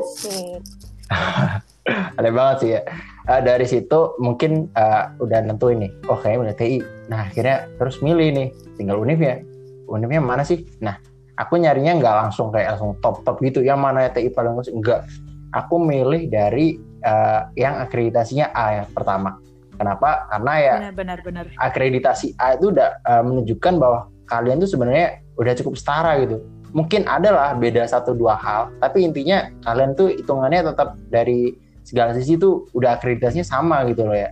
[2.19, 2.81] aneh banget sih ya.
[3.29, 5.93] Eh, dari situ mungkin eh, udah nentuin nih.
[6.09, 6.81] Oh udah TI
[7.11, 8.49] nah akhirnya terus milih nih.
[8.79, 9.43] Tinggal univ ya.
[9.89, 10.65] Univnya mana sih?
[10.81, 10.97] Nah
[11.39, 15.07] aku nyarinya nggak langsung kayak langsung top top gitu yang mana TI paling bagus enggak
[15.55, 19.39] aku milih dari eh, yang akreditasinya A yang pertama
[19.79, 21.45] kenapa karena ya Benar benar benar.
[21.63, 26.43] akreditasi A itu udah uh, menunjukkan bahwa kalian tuh sebenarnya udah cukup setara gitu.
[26.77, 32.37] Mungkin adalah beda satu dua hal, tapi intinya kalian tuh hitungannya tetap dari segala sisi
[32.37, 34.29] tuh udah akreditasinya sama gitu loh ya.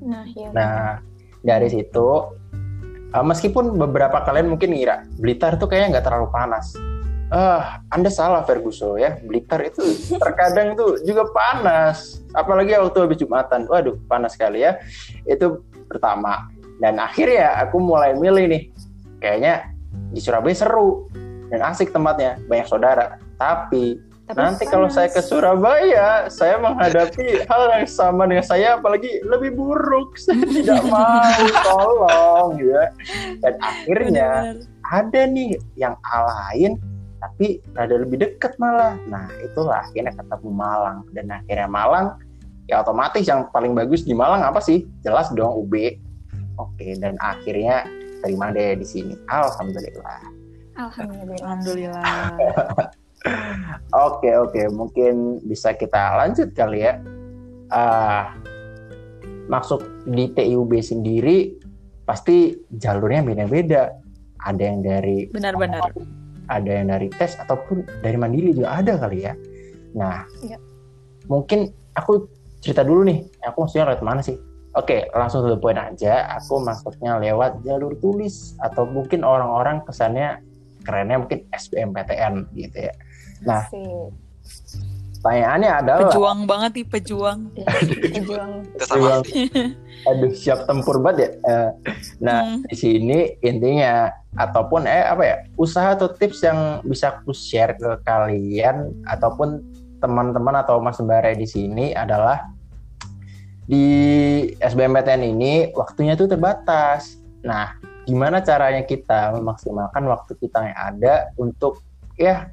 [0.00, 0.48] Nah, ya.
[0.56, 0.80] Nah
[1.44, 2.08] dari situ
[3.14, 6.74] uh, meskipun beberapa kalian mungkin ngira Blitar tuh kayaknya nggak terlalu panas.
[7.26, 9.18] Ah, Anda salah Ferguson ya.
[9.18, 9.82] Blitar itu
[10.14, 12.22] terkadang tuh juga panas.
[12.30, 13.66] Apalagi waktu habis Jumatan.
[13.66, 14.78] Waduh, panas sekali ya.
[15.26, 16.46] Itu pertama.
[16.78, 18.62] Dan akhirnya aku mulai milih nih.
[19.18, 19.74] Kayaknya
[20.14, 21.10] di Surabaya seru
[21.50, 23.18] dan asik tempatnya, banyak saudara.
[23.34, 25.30] Tapi, Tapi nanti kalau saya ke panas.
[25.30, 30.18] Surabaya, saya menghadapi hal yang sama dengan saya, apalagi lebih buruk.
[30.22, 32.90] Saya tidak mau, tolong ya.
[33.38, 34.90] Dan akhirnya Benar-benar.
[34.90, 36.72] ada nih yang lain
[37.16, 42.06] tapi rada lebih deket malah nah itulah akhirnya ketemu Malang dan akhirnya Malang
[42.68, 45.74] ya otomatis yang paling bagus di Malang apa sih jelas dong UB
[46.60, 47.88] oke dan akhirnya
[48.20, 50.36] terima deh di sini alhamdulillah
[50.76, 51.40] Alhamdulillah.
[51.40, 52.92] Alhamdulillah.
[53.92, 57.00] Oke oke mungkin bisa kita lanjut kali ya
[57.72, 58.36] ah
[59.46, 61.54] masuk di TIUB sendiri
[62.06, 63.94] pasti jalurnya beda-beda
[64.42, 65.90] ada yang dari Benar-benar.
[66.46, 69.34] ada yang dari tes ataupun dari mandiri juga ada kali ya.
[69.98, 70.58] Nah, Iya.
[71.26, 71.66] mungkin
[71.98, 72.30] aku
[72.62, 74.38] cerita dulu nih, aku maksudnya lewat mana sih?
[74.78, 76.30] Oke, langsung to the point aja.
[76.38, 80.38] Aku masuknya lewat jalur tulis atau mungkin orang-orang kesannya
[80.86, 82.94] kerennya mungkin SBMPTN gitu ya.
[83.44, 84.10] Nah, Asik.
[85.20, 87.40] pertanyaannya adalah, Pejuang banget nih pejuang.
[87.56, 87.66] Ya,
[88.14, 89.10] pejuang Kita sama
[90.06, 91.30] aduh siap tempur banget ya.
[91.42, 91.70] Eh,
[92.22, 92.62] Nah, Hmm.
[92.70, 94.06] di sini intinya
[94.38, 99.64] ataupun eh apa ya usaha atau tips yang bisa aku share ke kalian ataupun
[99.98, 102.46] teman-teman atau mas sembara di sini adalah
[103.66, 103.82] di
[104.62, 107.18] SBMPTN ini waktunya tuh terbatas.
[107.42, 107.74] Nah,
[108.06, 111.82] gimana caranya kita memaksimalkan waktu kita yang ada untuk
[112.14, 112.46] ya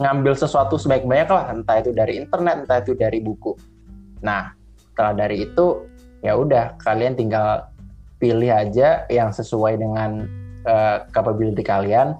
[0.00, 3.52] ngambil sesuatu sebaik-baiknya lah, entah itu dari internet, entah itu dari buku.
[4.24, 5.84] Nah, setelah dari itu
[6.24, 7.68] ya udah kalian tinggal
[8.20, 10.24] pilih aja yang sesuai dengan
[10.64, 12.16] uh, capability kalian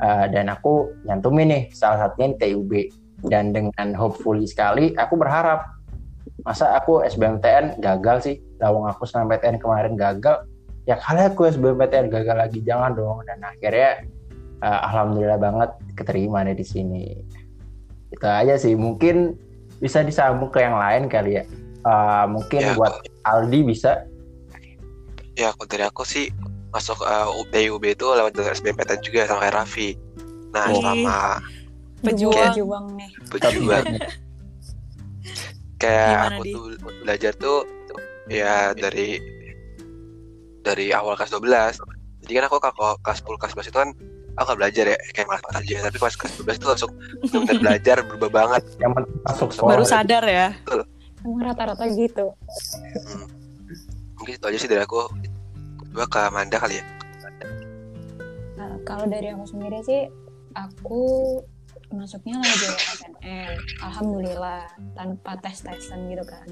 [0.00, 2.72] Uh, dan aku nyantumin nih salah satunya di TUB
[3.28, 5.68] dan dengan hopefully sekali aku berharap
[6.42, 8.36] masa aku SBMPTN gagal sih?
[8.58, 10.48] Lawang aku SNMPTN kemarin gagal.
[10.88, 13.22] Ya kali aku SBMPTN gagal lagi jangan dong.
[13.26, 14.02] Dan akhirnya
[14.62, 17.04] uh, alhamdulillah banget keterima deh di sini
[18.14, 19.34] itu aja sih mungkin
[19.82, 21.44] bisa disambung ke yang lain kali ya
[21.82, 22.94] Uh, mungkin Ya, buat
[23.26, 24.06] Aldi bisa
[25.34, 26.30] ya aku dari aku sih
[26.70, 29.98] masuk uh, UB itu lewat jalur SBMPTN juga sama kayak Raffi.
[30.54, 30.78] Nah, Ih.
[30.78, 31.42] sama
[32.06, 32.54] Pejuang.
[32.54, 33.10] Pejuang nih.
[33.34, 33.84] pejuang
[35.82, 36.52] kayak Gimana, aku Di?
[36.54, 36.64] tuh
[37.02, 37.58] belajar tuh
[38.30, 39.18] ya dari
[40.62, 43.90] dari awal kelas 12 jadi kan aku kalau kelas 10 kelas 11 itu kan
[44.36, 46.92] aku gak belajar ya kayak malas aja tapi pas kelas 12 itu langsung
[47.32, 48.92] benar belajar berubah banget yang
[49.28, 50.48] masuk sekolah Baru sadar ya.
[51.22, 52.34] Rata-rata gitu.
[53.06, 53.26] Hmm.
[54.18, 55.10] mungkin itu aja sih dari aku
[55.92, 56.84] coba ke Manda kali ya
[58.62, 60.06] Nah, kalau dari aku sendiri sih,
[60.54, 61.02] aku
[61.90, 63.58] masuknya jalur SNM.
[63.82, 66.46] Alhamdulillah, tanpa tes-tesan gitu kan.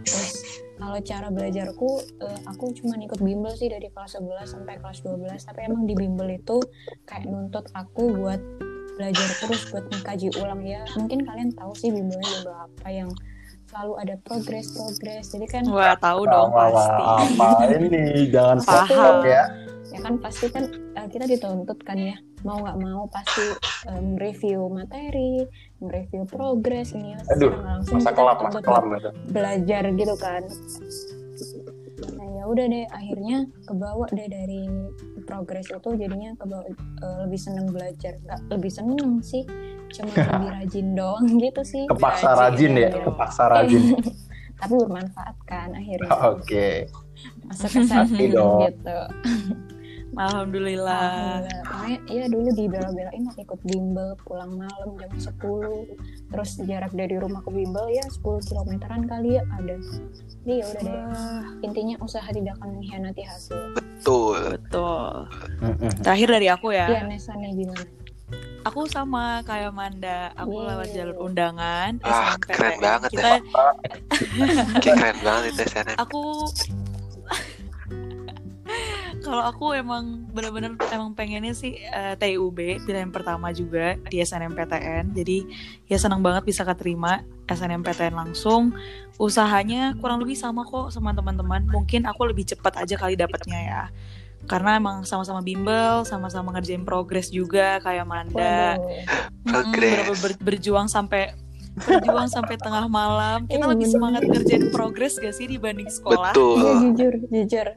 [0.00, 0.32] Terus
[0.80, 1.90] kalau cara belajarku,
[2.24, 5.44] eh, aku cuma ikut bimbel sih dari kelas 11 sampai kelas 12.
[5.44, 6.58] Tapi emang di bimbel itu
[7.04, 8.40] kayak nuntut aku buat
[8.96, 10.82] belajar terus buat mengkaji ulang ya.
[10.96, 13.10] Mungkin kalian tahu sih bimbelnya bimbel apa yang
[13.68, 15.24] selalu ada progres-progres.
[15.32, 17.02] Jadi kan Wah, tahu dong Wah, wah, pasti.
[17.36, 18.88] apa ini jangan Paham.
[18.88, 19.44] paham ya
[19.92, 20.64] ya kan pasti kan
[20.96, 23.46] eh, kita dituntut kan ya mau nggak mau pasti
[23.90, 25.46] em, review materi
[25.82, 29.10] review progres ini ya, Aduh, langsung masa kelam masa gitu.
[29.30, 30.42] belajar gitu kan.
[32.18, 34.62] Nah ya udah deh akhirnya kebawa deh dari
[35.26, 38.18] progres itu jadinya kebawa eh, lebih seneng belajar.
[38.22, 39.42] Nggak lebih seneng sih
[39.92, 41.84] cuma lebih rajin doang gitu sih.
[41.90, 43.02] Kepaksa Rajin, rajin ya iya.
[43.02, 43.82] kepaksa rajin.
[44.62, 46.10] Tapi bermanfaat kan akhirnya.
[46.30, 46.86] Oke.
[47.50, 48.46] Masuk ke gitu
[50.12, 51.42] Alhamdulillah.
[51.42, 51.62] Alhamdulillah.
[51.64, 55.32] Makanya iya dulu dibela-belain ikut bimbel pulang malam jam 10.
[56.28, 59.76] Terus jarak dari rumah ke bimbel ya 10 kilometeran kali ya ada.
[60.42, 61.00] Jadi ya udah deh.
[61.64, 63.60] Intinya usaha tidak akan mengkhianati hasil.
[63.72, 64.38] Betul.
[64.58, 65.10] betul.
[66.02, 66.86] Terakhir dari aku ya.
[66.90, 67.84] Iya, Nesa nih gimana?
[68.62, 70.30] Aku sama kayak Manda.
[70.38, 70.68] Aku Yeay.
[70.70, 71.98] lewat jalur undangan.
[72.06, 73.18] Ah, keren banget ya.
[73.18, 73.32] Kita,
[74.78, 75.96] Kayak keren banget itu SNM.
[75.98, 76.22] aku
[79.32, 85.40] kalau aku emang bener-bener emang pengennya sih eh, TUB pilihan pertama juga di SNMPTN jadi
[85.88, 88.76] ya senang banget bisa keterima SNMPTN langsung.
[89.16, 91.64] Usahanya kurang lebih sama kok sama teman-teman.
[91.64, 93.82] Mungkin aku lebih cepat aja kali dapatnya ya.
[94.44, 98.76] Karena emang sama-sama bimbel sama-sama ngerjain progres juga kayak Manda.
[98.76, 99.80] Mm-mm, Progres.
[99.80, 101.32] bener-bener ber- berjuang sampai
[101.72, 106.38] berjuang sampai tengah malam kita Iya, lebih semangat ngerjain progres gak sih dibanding sekolah Iya
[106.38, 106.76] Betul.
[106.92, 107.68] jujur, jujur.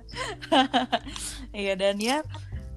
[1.56, 2.20] Iya dan ya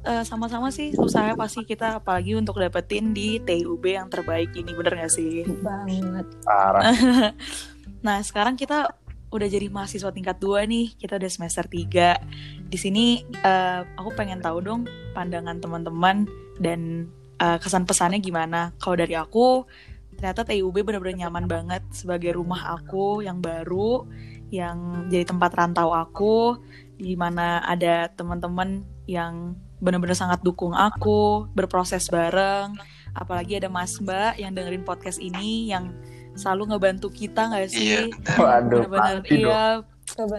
[0.07, 4.95] eh, sama-sama sih usaha pasti kita apalagi untuk dapetin di TUB yang terbaik ini bener
[4.95, 5.43] gak sih?
[5.63, 6.27] Banget.
[6.47, 6.83] Parah.
[7.99, 8.95] Nah sekarang kita
[9.29, 13.07] udah jadi mahasiswa tingkat 2 nih kita udah semester 3 di sini
[13.43, 16.25] eh, aku pengen tahu dong pandangan teman-teman
[16.63, 19.67] dan eh, kesan pesannya gimana kalau dari aku
[20.19, 24.03] ternyata TUB bener-bener nyaman banget sebagai rumah aku yang baru
[24.51, 26.59] yang jadi tempat rantau aku
[26.99, 32.75] di mana ada teman-teman yang bener-bener sangat dukung aku berproses bareng
[33.15, 35.95] apalagi ada Mas Mbak yang dengerin podcast ini yang
[36.35, 38.39] selalu ngebantu kita nggak sih Iya, benar.
[38.43, 38.83] Waduh,
[39.23, 39.31] dong.
[39.31, 39.65] iya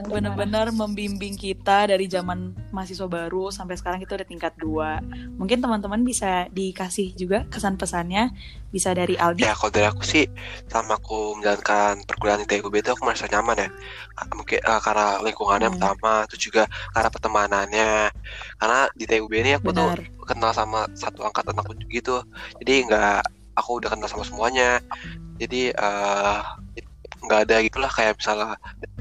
[0.09, 4.99] bener-bener membimbing kita dari zaman mahasiswa baru sampai sekarang kita udah tingkat 2
[5.39, 8.33] mungkin teman-teman bisa dikasih juga kesan pesannya
[8.73, 9.47] bisa dari Aldi.
[9.47, 10.27] Ya kalau dari aku sih
[10.67, 13.69] sama aku menjalankan perkuliahan di TUB itu aku merasa nyaman ya.
[14.35, 15.73] Mungkin eh, karena lingkungannya Hmm.
[15.73, 16.63] pertama terus juga
[16.93, 17.91] karena pertemanannya.
[18.59, 19.99] Karena di TUB ini aku tuh benar.
[20.27, 22.19] kenal sama satu angkatan aku gitu.
[22.59, 23.21] Jadi nggak
[23.55, 24.83] aku udah kenal sama semuanya.
[25.39, 26.39] Jadi eh,
[27.19, 28.55] nggak ada gitulah kayak misalnya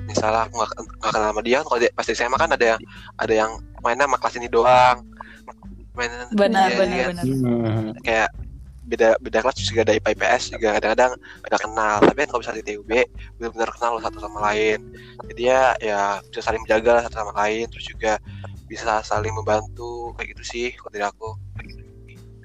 [0.06, 2.80] misalnya aku nggak kenal sama dia kalau dia pasti SMA kan ada yang
[3.20, 3.50] ada yang
[3.84, 4.98] mainnya sama kelas ini doang.
[5.94, 7.06] Mainnya benar Iya, benar iya.
[7.10, 7.24] benar.
[7.24, 7.90] Hmm.
[8.02, 8.30] kayak
[8.88, 11.12] beda beda kelas juga ada IPA IPS juga kadang-kadang
[11.44, 11.96] udah kenal.
[12.00, 12.90] Tapi kan kalau misalnya di TUB
[13.36, 14.78] benar-benar kenal loh satu sama lain.
[15.28, 18.12] Jadi ya ya bisa saling menjaga lah satu sama lain terus juga
[18.68, 21.28] bisa saling membantu kayak gitu sih kalau dari aku.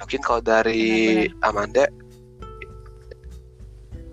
[0.04, 0.84] Mungkin kalau dari
[1.40, 1.88] Amanda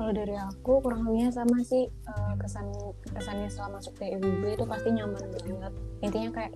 [0.01, 2.73] Kalau dari aku kurang lebihnya sama sih eh, kesan
[3.13, 5.73] kesannya setelah masuk TUB itu pasti nyaman banget.
[6.01, 6.53] Intinya kayak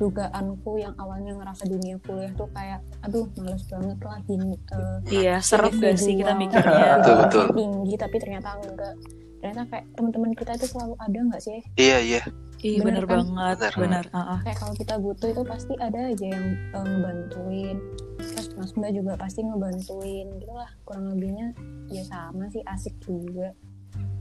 [0.00, 5.36] dugaanku yang awalnya ngerasa dunia kuliah tuh kayak aduh males banget lah gini eh, iya
[5.44, 7.44] serem gak sih kita mikirnya Betul, betul.
[7.52, 8.94] tinggi tapi ternyata enggak.
[9.36, 11.60] Ternyata kayak teman-teman kita itu selalu ada nggak sih?
[11.76, 12.22] iya iya
[12.60, 13.16] iya Bener bener kan?
[13.22, 13.74] banget Bener.
[13.76, 14.38] benar uh-uh.
[14.42, 17.76] Kayak kalau kita butuh itu pasti ada aja yang eh, ngebantuin.
[18.16, 20.70] Terus Mas Mbak juga pasti ngebantuin gitu lah.
[20.82, 21.52] Kurang lebihnya
[21.86, 23.52] ya sama sih asik juga.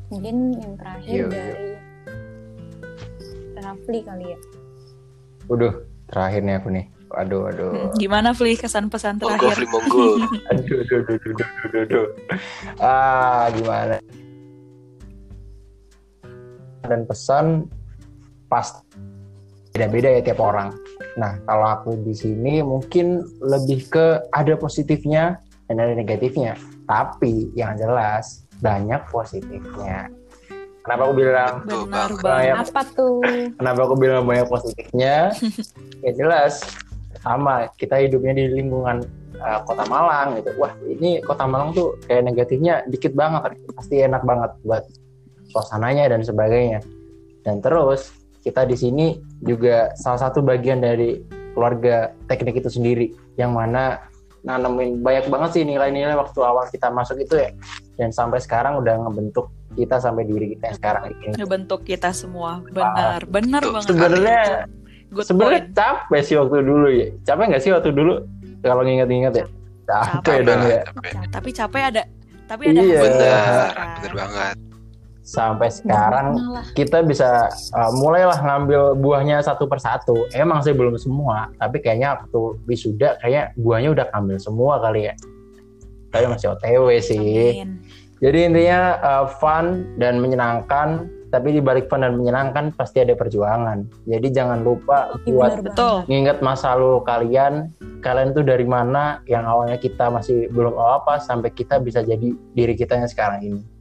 [0.07, 1.31] Mungkin yang terakhir Iya, iya.
[1.31, 1.69] dari
[3.55, 4.39] Rafli kali ya.
[5.47, 5.73] Waduh,
[6.05, 6.85] terakhir nih aku nih.
[7.07, 7.71] Waduh, waduh.
[7.71, 10.19] Hmm, gimana Fli kesan pesan monggo terakhir Fli monggo Aduh,
[10.51, 12.05] aduh, aduh, aduh, aduh, aduh, aduh.
[12.77, 13.95] Ah, gimana?
[16.87, 17.67] Dan pesan
[18.47, 18.81] pas
[19.75, 20.71] beda-beda ya tiap orang.
[21.19, 26.55] Nah, kalau aku di sini mungkin lebih ke ada positifnya dan ada negatifnya.
[26.87, 30.07] Tapi yang jelas banyak positifnya.
[30.85, 33.19] Kenapa aku bilang benar Kayak Apa tuh?
[33.57, 35.33] Kenapa aku bilang banyak positifnya?
[36.05, 36.61] ya jelas
[37.25, 39.01] sama kita hidupnya di lingkungan
[39.41, 40.53] uh, kota Malang gitu.
[40.61, 44.85] Wah ini kota Malang tuh kayak negatifnya dikit banget, pasti enak banget buat
[45.55, 46.83] suasananya dan sebagainya.
[47.41, 48.11] Dan terus
[48.43, 49.07] kita di sini
[49.39, 51.23] juga salah satu bagian dari
[51.55, 54.03] keluarga teknik itu sendiri, yang mana
[54.43, 57.49] nanemin banyak banget sih nilai-nilai waktu awal kita masuk itu ya.
[57.95, 61.35] Dan sampai sekarang udah ngebentuk kita sampai diri kita yang sekarang ini.
[61.35, 63.73] ngebentuk kita semua benar benar Betul.
[63.73, 64.41] banget Sebenarnya
[65.11, 68.13] sebenarnya capek sih waktu dulu ya capek nggak sih waktu dulu
[68.63, 69.45] kalau nginget-nginget ya
[69.83, 71.11] capek Capek dong ya capek.
[71.27, 72.03] tapi capek ada
[72.47, 72.99] tapi ada Iya.
[73.03, 73.89] kan.
[73.99, 74.55] bener banget
[75.25, 76.37] sampai sekarang
[76.77, 82.61] kita bisa uh, mulailah ngambil buahnya satu persatu emang sih belum semua tapi kayaknya waktu
[82.69, 85.13] wisuda kayaknya buahnya udah ambil semua kali ya.
[86.13, 87.57] Tapi masih OTW sih.
[87.59, 87.81] Amin.
[88.23, 93.83] jadi intinya uh, fun dan menyenangkan tapi di balik fun dan menyenangkan pasti ada perjuangan.
[94.07, 96.07] Jadi jangan lupa Ih, buat betul.
[96.07, 97.73] nginget masa lalu kalian.
[97.99, 99.19] Kalian tuh dari mana?
[99.27, 103.74] Yang awalnya kita masih belum apa sampai kita bisa jadi diri kita yang sekarang ini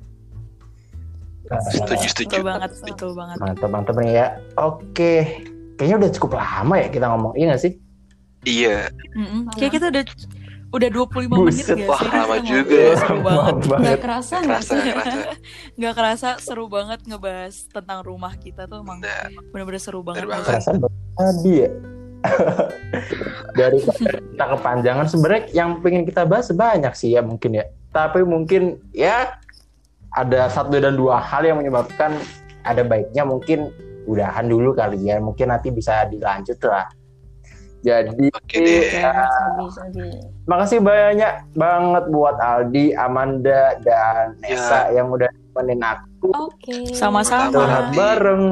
[1.70, 4.26] setuju setuju betul banget betul banget mantap mantap nih ya
[4.57, 5.12] oke
[5.76, 7.74] kayaknya udah cukup lama ya kita ngomong iya gak sih
[8.45, 8.92] Iya.
[9.16, 9.49] Mm-mm.
[9.57, 10.05] Kayak kita udah
[10.74, 12.09] udah 25 menit Buset, gak wah, sih?
[12.11, 12.95] lama Kita juga ya.
[13.01, 13.55] Seru banget.
[13.55, 13.99] Nggak banget.
[14.05, 14.80] kerasa Nggak nggak kerasa, sih?
[14.84, 15.30] nggak kerasa.
[15.74, 20.28] Nggak kerasa seru banget ngebahas tentang rumah kita tuh emang Nah, bener-bener seru banget.
[20.28, 20.47] Bener banget.
[20.53, 21.70] Kerasa banget tadi ya.
[23.59, 27.64] Dari kita kepanjangan sebenarnya yang pengen kita bahas banyak sih ya mungkin ya.
[27.95, 29.38] Tapi mungkin ya
[30.14, 32.14] ada satu dan dua hal yang menyebabkan
[32.62, 33.74] ada baiknya mungkin
[34.06, 35.18] udahan dulu kali ya.
[35.18, 36.86] Mungkin nanti bisa dilanjut lah.
[37.84, 39.12] Jadi Oke ya,
[39.60, 40.08] Bisa, bisa.
[40.48, 46.88] makasih banyak banget buat Aldi, Amanda, dan Nesa yang udah nemenin aku Oke.
[46.96, 47.52] Sama-sama.
[47.52, 48.44] curhat bareng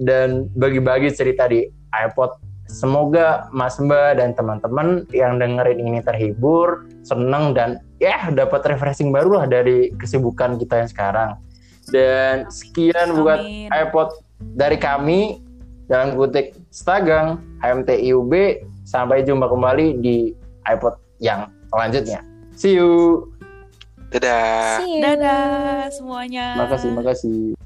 [0.00, 2.40] dan bagi-bagi cerita di iPod.
[2.64, 9.40] Semoga Mas Mbak dan teman-teman yang dengerin ini terhibur, seneng dan ya dapat refreshing baru
[9.40, 11.30] lah dari kesibukan kita yang sekarang.
[11.88, 13.68] Dan sekian buat Amin.
[13.72, 14.12] iPod
[14.56, 15.40] dari kami
[15.88, 18.32] dalam kutip Stagang HMTIUB.
[18.84, 20.36] Sampai jumpa kembali di
[20.68, 22.20] iPod yang selanjutnya.
[22.52, 23.24] See you.
[24.12, 24.84] Dadah.
[24.84, 25.02] See you.
[25.02, 26.46] Dadah semuanya.
[26.60, 27.56] Makasih, makasih.